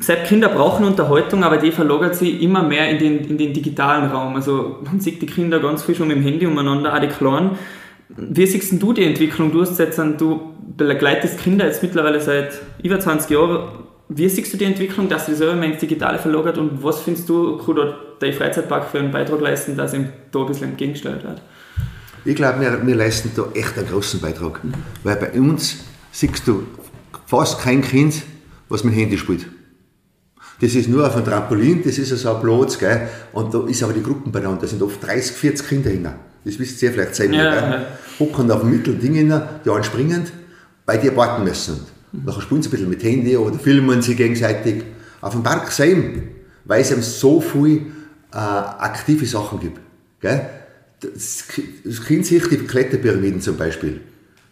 Selbst 0.00 0.28
Kinder 0.28 0.48
brauchen 0.48 0.86
Unterhaltung, 0.86 1.44
aber 1.44 1.58
die 1.58 1.72
verlagert 1.72 2.16
sich 2.16 2.40
immer 2.42 2.62
mehr 2.62 2.88
in 2.90 2.98
den, 2.98 3.18
in 3.18 3.36
den 3.36 3.52
digitalen 3.52 4.10
Raum. 4.10 4.34
Also 4.34 4.78
man 4.82 4.98
sieht 4.98 5.20
die 5.20 5.26
Kinder 5.26 5.60
ganz 5.60 5.82
viel 5.82 5.94
schon 5.94 6.08
mit 6.08 6.16
dem 6.16 6.22
Handy 6.22 6.46
umeinander, 6.46 6.94
auch 6.94 7.00
die 7.00 7.08
Kleinen. 7.08 7.58
Wie 8.08 8.46
siehst 8.46 8.82
du 8.82 8.92
die 8.94 9.04
Entwicklung? 9.04 9.52
Du 9.52 9.60
hast 9.60 9.78
jetzt, 9.78 9.98
du 9.98 10.54
begleitest 10.76 11.38
Kinder 11.38 11.66
jetzt 11.66 11.82
mittlerweile 11.82 12.20
seit 12.20 12.60
über 12.82 12.98
20 12.98 13.30
Jahren. 13.30 13.68
Wie 14.08 14.28
siehst 14.28 14.52
du 14.52 14.56
die 14.56 14.64
Entwicklung, 14.64 15.08
dass 15.08 15.26
sie 15.26 15.34
selber 15.34 15.62
ins 15.62 15.78
Digitale 15.78 16.18
verlagert 16.18 16.56
und 16.56 16.82
was 16.82 17.02
findest 17.02 17.28
du, 17.28 17.58
kann 17.58 17.76
da 17.76 17.94
der 18.20 18.32
Freizeitpark 18.32 18.88
für 18.90 18.98
einen 18.98 19.12
Beitrag 19.12 19.40
leisten, 19.40 19.76
dass 19.76 19.92
ihm 19.92 20.08
da 20.32 20.40
ein 20.40 20.46
bisschen 20.46 20.70
entgegengestellt 20.70 21.22
wird? 21.22 21.42
Ich 22.24 22.34
glaube, 22.34 22.60
wir, 22.60 22.86
wir 22.86 22.96
leisten 22.96 23.30
da 23.36 23.44
echt 23.54 23.78
einen 23.78 23.86
großen 23.86 24.20
Beitrag. 24.20 24.64
Mhm. 24.64 24.74
Weil 25.04 25.16
bei 25.16 25.30
uns 25.38 25.84
siehst 26.10 26.48
du 26.48 26.64
fast 27.26 27.60
kein 27.60 27.82
Kind, 27.82 28.22
was 28.68 28.82
mit 28.82 28.94
dem 28.94 28.98
Handy 28.98 29.18
spielt. 29.18 29.46
Das 30.60 30.74
ist 30.74 30.88
nur 30.88 31.06
auf 31.06 31.16
einem 31.16 31.24
Trampolin, 31.24 31.82
das 31.82 31.96
ist 31.96 32.10
so 32.10 32.34
ein 32.34 32.42
Platz, 32.42 32.78
gell? 32.78 33.08
und 33.32 33.54
da 33.54 33.66
ist 33.66 33.82
aber 33.82 33.94
die 33.94 34.02
Gruppen 34.02 34.30
beieinander, 34.30 34.60
da 34.60 34.66
sind 34.66 34.82
oft 34.82 35.02
30, 35.02 35.34
40 35.34 35.68
Kinder 35.68 35.90
hin. 35.90 36.06
Das 36.44 36.58
wisst 36.58 36.82
ihr 36.82 36.92
vielleicht 36.92 37.14
selber. 37.14 37.34
Ja, 37.34 37.50
gell? 37.50 37.70
Ja. 37.70 37.86
Hocken 38.18 38.50
auf 38.50 38.60
dem 38.60 38.70
Mittelding 38.70 39.14
hin, 39.14 39.42
die 39.64 39.70
anspringen, 39.70 40.24
weil 40.84 40.98
die 40.98 41.14
warten 41.16 41.44
müssen. 41.44 41.80
Mhm. 42.12 42.24
Nachher 42.26 42.42
spielen 42.42 42.62
sie 42.62 42.68
ein 42.68 42.72
bisschen 42.72 42.90
mit 42.90 43.02
Handy 43.02 43.36
oder 43.36 43.58
filmen 43.58 44.02
sie 44.02 44.14
gegenseitig. 44.14 44.84
Auf 45.22 45.32
dem 45.32 45.42
Park 45.42 45.70
sehen, 45.72 46.28
weil 46.64 46.82
es 46.82 46.90
eben 46.90 47.02
so 47.02 47.40
viele 47.40 47.80
äh, 48.32 48.36
aktive 48.36 49.26
Sachen 49.26 49.60
gibt. 49.60 49.80
Gell? 50.20 50.46
das, 51.00 51.44
Kind 52.06 52.26
sieht 52.26 52.50
die 52.50 52.56
Kletterpyramiden 52.58 53.40
zum 53.40 53.56
Beispiel. 53.56 54.00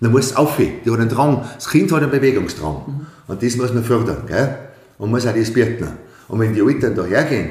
Dann 0.00 0.12
muss 0.12 0.26
es 0.26 0.36
aufhören. 0.36 0.74
Die 0.84 0.90
hat 0.90 1.00
einen 1.00 1.08
Drang. 1.08 1.44
Das 1.54 1.68
Kind 1.68 1.90
hat 1.92 2.02
einen 2.02 2.10
Bewegungsdrang. 2.10 2.82
Mhm. 2.86 3.06
Und 3.26 3.42
das 3.42 3.56
muss 3.56 3.72
man 3.72 3.84
fördern. 3.84 4.24
Gell? 4.26 4.56
Und 4.98 5.10
muss 5.10 5.26
auch 5.26 5.34
das 5.34 5.52
bieten. 5.52 5.88
Und 6.28 6.40
wenn 6.40 6.52
die 6.52 6.60
Eltern 6.60 6.94
da 6.94 7.04
hergehen 7.04 7.50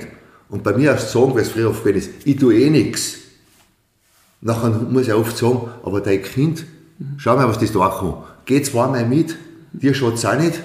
und 0.49 0.63
bei 0.63 0.73
mir 0.73 0.93
oft 0.93 1.09
sagen, 1.09 1.33
weil 1.33 1.41
es 1.41 1.49
früher 1.49 1.69
oft 1.69 1.85
ist, 1.85 2.09
ich 2.25 2.37
tue 2.37 2.55
eh 2.55 2.69
nichts, 2.69 3.17
nachher 4.41 4.69
muss 4.69 5.07
ich 5.07 5.13
oft 5.13 5.37
sagen, 5.37 5.69
aber 5.83 6.01
dein 6.01 6.21
Kind, 6.21 6.65
schau 7.17 7.35
mal, 7.35 7.47
was 7.47 7.59
das 7.59 7.71
da 7.71 7.89
kann. 7.89 8.15
Geh 8.45 8.61
zweimal 8.61 9.05
mit, 9.05 9.35
dir 9.73 9.93
schaut 9.93 10.15
es 10.15 10.25
auch 10.25 10.37
nicht. 10.37 10.59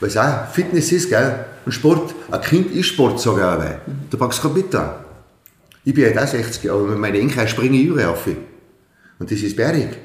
Weil 0.00 0.18
auch 0.18 0.48
Fitness 0.52 0.92
ist, 0.92 1.08
gell? 1.08 1.46
Und 1.64 1.72
Sport. 1.72 2.14
Ein 2.30 2.40
Kind 2.42 2.72
ist 2.72 2.86
Sport, 2.86 3.20
sage 3.20 3.38
ich 3.38 3.44
auch. 3.44 4.10
Du 4.10 4.18
packst 4.18 4.42
kein 4.42 4.54
Bitter. 4.54 5.04
Ich 5.84 5.94
bin 5.94 6.04
halt 6.04 6.18
auch 6.18 6.26
60, 6.26 6.70
aber 6.70 6.82
mit 6.82 6.98
meinen 6.98 7.16
Enkeln 7.16 7.48
springe 7.48 7.78
ich 7.78 7.88
Jahre 7.88 8.10
auf. 8.10 8.26
Und 9.18 9.30
das 9.30 9.40
ist 9.40 9.56
berg. 9.56 9.96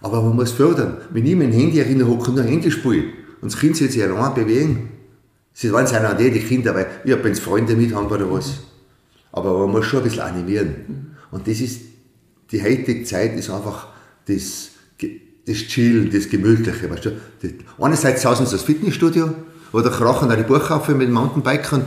Aber 0.00 0.22
man 0.22 0.34
muss 0.34 0.52
fördern. 0.52 0.98
Wenn 1.10 1.26
ich 1.26 1.36
mein 1.36 1.52
Handy 1.52 1.78
erinnere, 1.78 2.08
hocke 2.08 2.30
nur 2.32 2.44
Handy 2.44 2.70
spielen 2.70 3.12
und 3.40 3.52
das 3.52 3.60
Kind 3.60 3.76
soll 3.76 3.88
sich 3.88 4.02
allein 4.02 4.34
bewegen. 4.34 4.88
Sie 5.52 5.72
wollen 5.72 5.86
sein 5.86 6.04
an 6.04 6.16
die, 6.16 6.30
Kinder, 6.30 6.74
weil 6.74 6.86
ich 7.04 7.12
habe 7.12 7.28
jetzt 7.28 7.40
Freunde 7.40 7.74
mit 7.74 7.94
haben 7.94 8.06
oder 8.06 8.30
was. 8.30 8.60
Aber 9.32 9.58
man 9.58 9.70
muss 9.70 9.86
schon 9.86 10.00
ein 10.00 10.04
bisschen 10.04 10.22
animieren. 10.22 11.16
Und 11.30 11.46
das 11.46 11.60
ist, 11.60 11.82
die 12.50 12.62
heutige 12.62 13.04
Zeit 13.04 13.36
ist 13.36 13.50
einfach 13.50 13.88
das, 14.26 14.70
das 15.46 15.56
Chillen, 15.56 16.10
das 16.10 16.28
Gemütliche. 16.28 16.90
Weißt 16.90 17.04
du? 17.06 17.12
einerseits 17.78 18.22
sausen 18.22 18.46
sie 18.46 18.52
das 18.52 18.62
Fitnessstudio 18.62 19.32
oder 19.72 19.90
krachen 19.90 20.30
auch 20.30 20.36
die 20.36 20.42
Buchhaufen 20.42 20.98
mit 20.98 21.10
Mountainbikern 21.10 21.84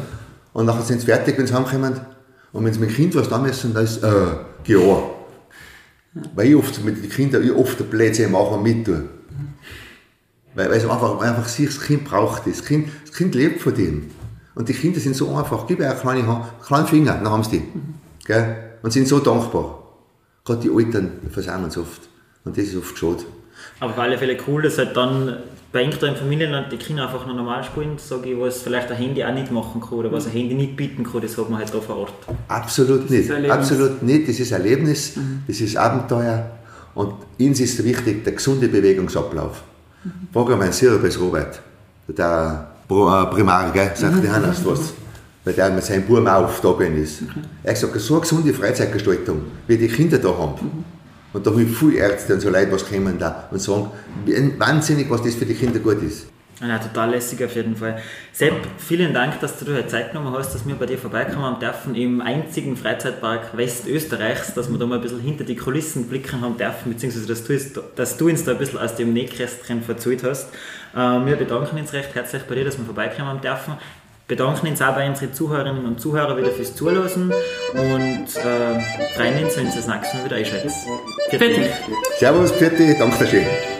und 0.54 0.65
nachher 0.65 0.84
sind 0.84 1.02
sie 1.02 1.08
fertig, 1.08 1.38
wenn 1.38 1.47
sie 1.47 1.54
heimkommen. 1.54 1.99
Und 2.52 2.65
wenn 2.65 2.73
sie 2.73 2.80
mit 2.80 2.89
dem 2.91 2.95
Kind 2.95 3.15
was 3.15 3.30
da 3.30 3.39
müssen, 3.39 3.73
dann 3.73 3.84
ist 3.84 4.04
äh, 4.04 4.08
an. 4.08 5.04
Weil 6.36 6.47
ich 6.47 6.56
oft 6.56 6.84
mit 6.86 7.04
den 7.04 7.10
Kindern 7.10 7.43
ich 7.43 7.52
oft 7.52 7.80
den 7.80 7.89
Plätzchen 7.89 8.32
mache 8.32 8.54
und 8.54 8.63
mit 8.63 8.88
Weil, 10.56 10.70
weil, 10.70 10.82
einfach, 10.82 11.20
weil 11.20 11.30
einfach 11.30 11.48
sich, 11.48 11.66
das 11.66 11.82
Kind 11.82 12.06
braucht 12.06 12.48
das. 12.48 12.63
Kind, 12.63 12.89
das 13.06 13.16
Kind 13.16 13.36
lebt 13.36 13.62
von 13.62 13.74
dem. 13.74 14.12
Und 14.56 14.70
die 14.70 14.74
Kinder 14.74 15.00
sind 15.00 15.16
so 15.16 15.36
einfach. 15.36 15.66
Gib 15.68 15.80
ihnen 15.80 15.98
kleine, 15.98 16.28
Hand, 16.28 16.46
kleinen 16.66 16.88
Finger, 16.88 17.13
dann 17.13 17.30
haben 17.30 17.44
sie 17.44 17.60
die. 17.60 17.63
Gell? 18.26 18.56
Und 18.82 18.92
sind 18.92 19.08
so 19.08 19.20
dankbar. 19.20 19.84
Gerade 20.46 20.62
die 20.62 20.70
Eltern 20.70 21.12
versammeln 21.32 21.70
es 21.70 21.78
oft. 21.78 22.02
Und 22.44 22.58
das 22.58 22.66
ist 22.66 22.78
oft 22.78 22.98
schade. 22.98 23.24
Aber 23.80 23.92
auf 23.94 24.00
alle 24.00 24.18
Fälle 24.18 24.38
cool, 24.48 24.62
dass 24.62 24.78
halt 24.78 24.96
dann 24.96 25.38
bei 25.72 25.82
irgendeinem 25.82 26.16
Familienland 26.16 26.72
die 26.72 26.78
Kinder 26.78 27.06
einfach 27.06 27.26
noch 27.26 27.36
normal 27.36 27.63
spielen, 27.63 27.98
sage 27.98 28.32
ich, 28.32 28.39
was 28.39 28.62
vielleicht 28.62 28.92
ein 28.92 28.98
Handy 28.98 29.24
auch 29.24 29.34
nicht 29.34 29.52
machen 29.52 29.82
kann 29.82 29.98
oder 29.98 30.12
was 30.12 30.28
ein 30.28 30.34
Handy 30.34 30.54
nicht 30.54 30.76
bieten 30.76 31.04
kann, 31.04 31.22
das 31.22 31.38
hat 31.38 31.50
man 31.50 31.60
halt 31.60 31.74
da 31.74 31.80
vor 31.80 31.98
Ort. 31.98 32.13
Absolut 32.48 33.10
nicht, 33.10 33.32
absolut 33.50 34.04
nicht. 34.04 34.30
Das 34.30 34.39
ist 34.39 34.52
Erlebnis, 34.52 35.16
mhm. 35.16 35.44
das 35.48 35.60
ist 35.62 35.76
Abenteuer 35.76 36.52
und 36.94 37.16
uns 37.39 37.60
ist 37.60 37.84
wichtig 37.84 38.24
der 38.24 38.34
gesunde 38.34 38.68
Bewegungsablauf. 38.68 39.63
Mein 40.34 40.72
Sirabes 40.72 41.20
Robert, 41.20 41.60
der 42.08 42.68
äh, 42.89 42.94
Primar, 43.34 43.72
gell, 43.72 43.92
sagt 43.96 44.24
der 44.24 44.34
Hannes 44.34 44.66
was 44.66 44.94
weil 45.44 45.54
der 45.54 45.70
mit 45.72 45.84
seinem 45.84 46.04
Buben 46.04 46.26
da 46.26 46.48
ist. 46.48 47.22
Mhm. 47.22 47.28
Er 47.63 47.74
hat 47.74 47.82
gesagt, 47.82 48.00
so 48.00 48.13
eine 48.13 48.22
gesunde 48.22 48.54
Freizeitgestaltung, 48.54 49.42
wie 49.68 49.78
die 49.78 49.88
Kinder 49.88 50.18
da 50.18 50.30
haben. 50.30 50.86
Und 51.34 51.46
da 51.46 51.52
habe 51.52 51.63
ich 51.63 51.76
viele 51.76 51.98
Ärzte 51.98 52.36
und 52.36 52.39
so 52.39 52.50
Leute, 52.50 52.72
was 52.72 52.88
kommen 52.88 53.18
da 53.18 53.48
und 53.52 53.60
sagen, 53.60 53.88
wahnsinnig, 54.58 55.10
was 55.10 55.24
das 55.24 55.36
für 55.36 55.46
die 55.46 55.56
Kinder 55.56 55.80
gut 55.80 56.02
ist. 56.04 56.28
Ja, 56.65 56.78
total 56.78 57.12
lässig 57.12 57.43
auf 57.43 57.54
jeden 57.56 57.76
Fall. 57.76 58.02
Sepp, 58.32 58.54
vielen 58.78 59.13
Dank, 59.13 59.39
dass 59.41 59.60
du 59.60 59.65
dir 59.65 59.86
Zeit 59.88 60.13
genommen 60.13 60.34
hast, 60.34 60.56
dass 60.56 60.65
wir 60.65 60.76
bei 60.76 60.86
dir 60.86 60.97
vorbeikommen 60.97 61.60
dürfen 61.60 61.93
im 61.93 62.21
einzigen 62.21 62.78
Freizeitpark 62.78 63.58
Westösterreichs, 63.58 64.54
dass 64.54 64.71
wir 64.71 64.78
da 64.78 64.86
mal 64.86 64.95
ein 64.95 65.02
bisschen 65.02 65.19
hinter 65.19 65.43
die 65.43 65.58
Kulissen 65.58 66.08
blicken 66.08 66.39
haben 66.39 66.58
dürfen, 66.58 66.93
beziehungsweise 66.93 67.28
dass 67.28 67.43
du, 67.43 67.82
dass 67.95 68.17
du 68.17 68.30
uns 68.30 68.45
da 68.45 68.52
ein 68.52 68.58
bisschen 68.58 68.80
aus 68.80 68.95
dem 68.95 69.12
Nähkästchen 69.12 69.84
verzählt 69.84 70.23
hast. 70.23 70.54
Äh, 70.95 70.97
wir 70.97 71.36
bedanken 71.36 71.78
uns 71.78 71.91
recht 71.91 72.15
herzlich 72.15 72.43
bei 72.43 72.56
dir, 72.56 72.63
dass 72.63 72.78
wir 72.78 72.86
vorbeikommen 72.86 73.41
dürfen 73.41 73.73
bedanken 74.26 74.67
uns 74.67 74.82
auch 74.82 74.95
bei 74.95 75.08
unseren 75.08 75.34
Zuhörerinnen 75.34 75.86
und 75.86 75.99
Zuhörern 75.99 76.38
wieder 76.38 76.52
fürs 76.52 76.73
Zuhören 76.76 77.32
und 77.73 78.36
äh, 78.38 78.80
freuen 79.15 79.43
uns, 79.43 79.58
wenn 79.58 79.69
Sie 79.69 79.78
das 79.78 79.88
nächste 79.88 80.17
Mal 80.17 80.26
wieder 80.26 80.36
einschalten. 80.38 80.71
Servus, 82.17 82.52
Pfiat, 82.52 82.73
danke 82.99 83.28
schön. 83.28 83.73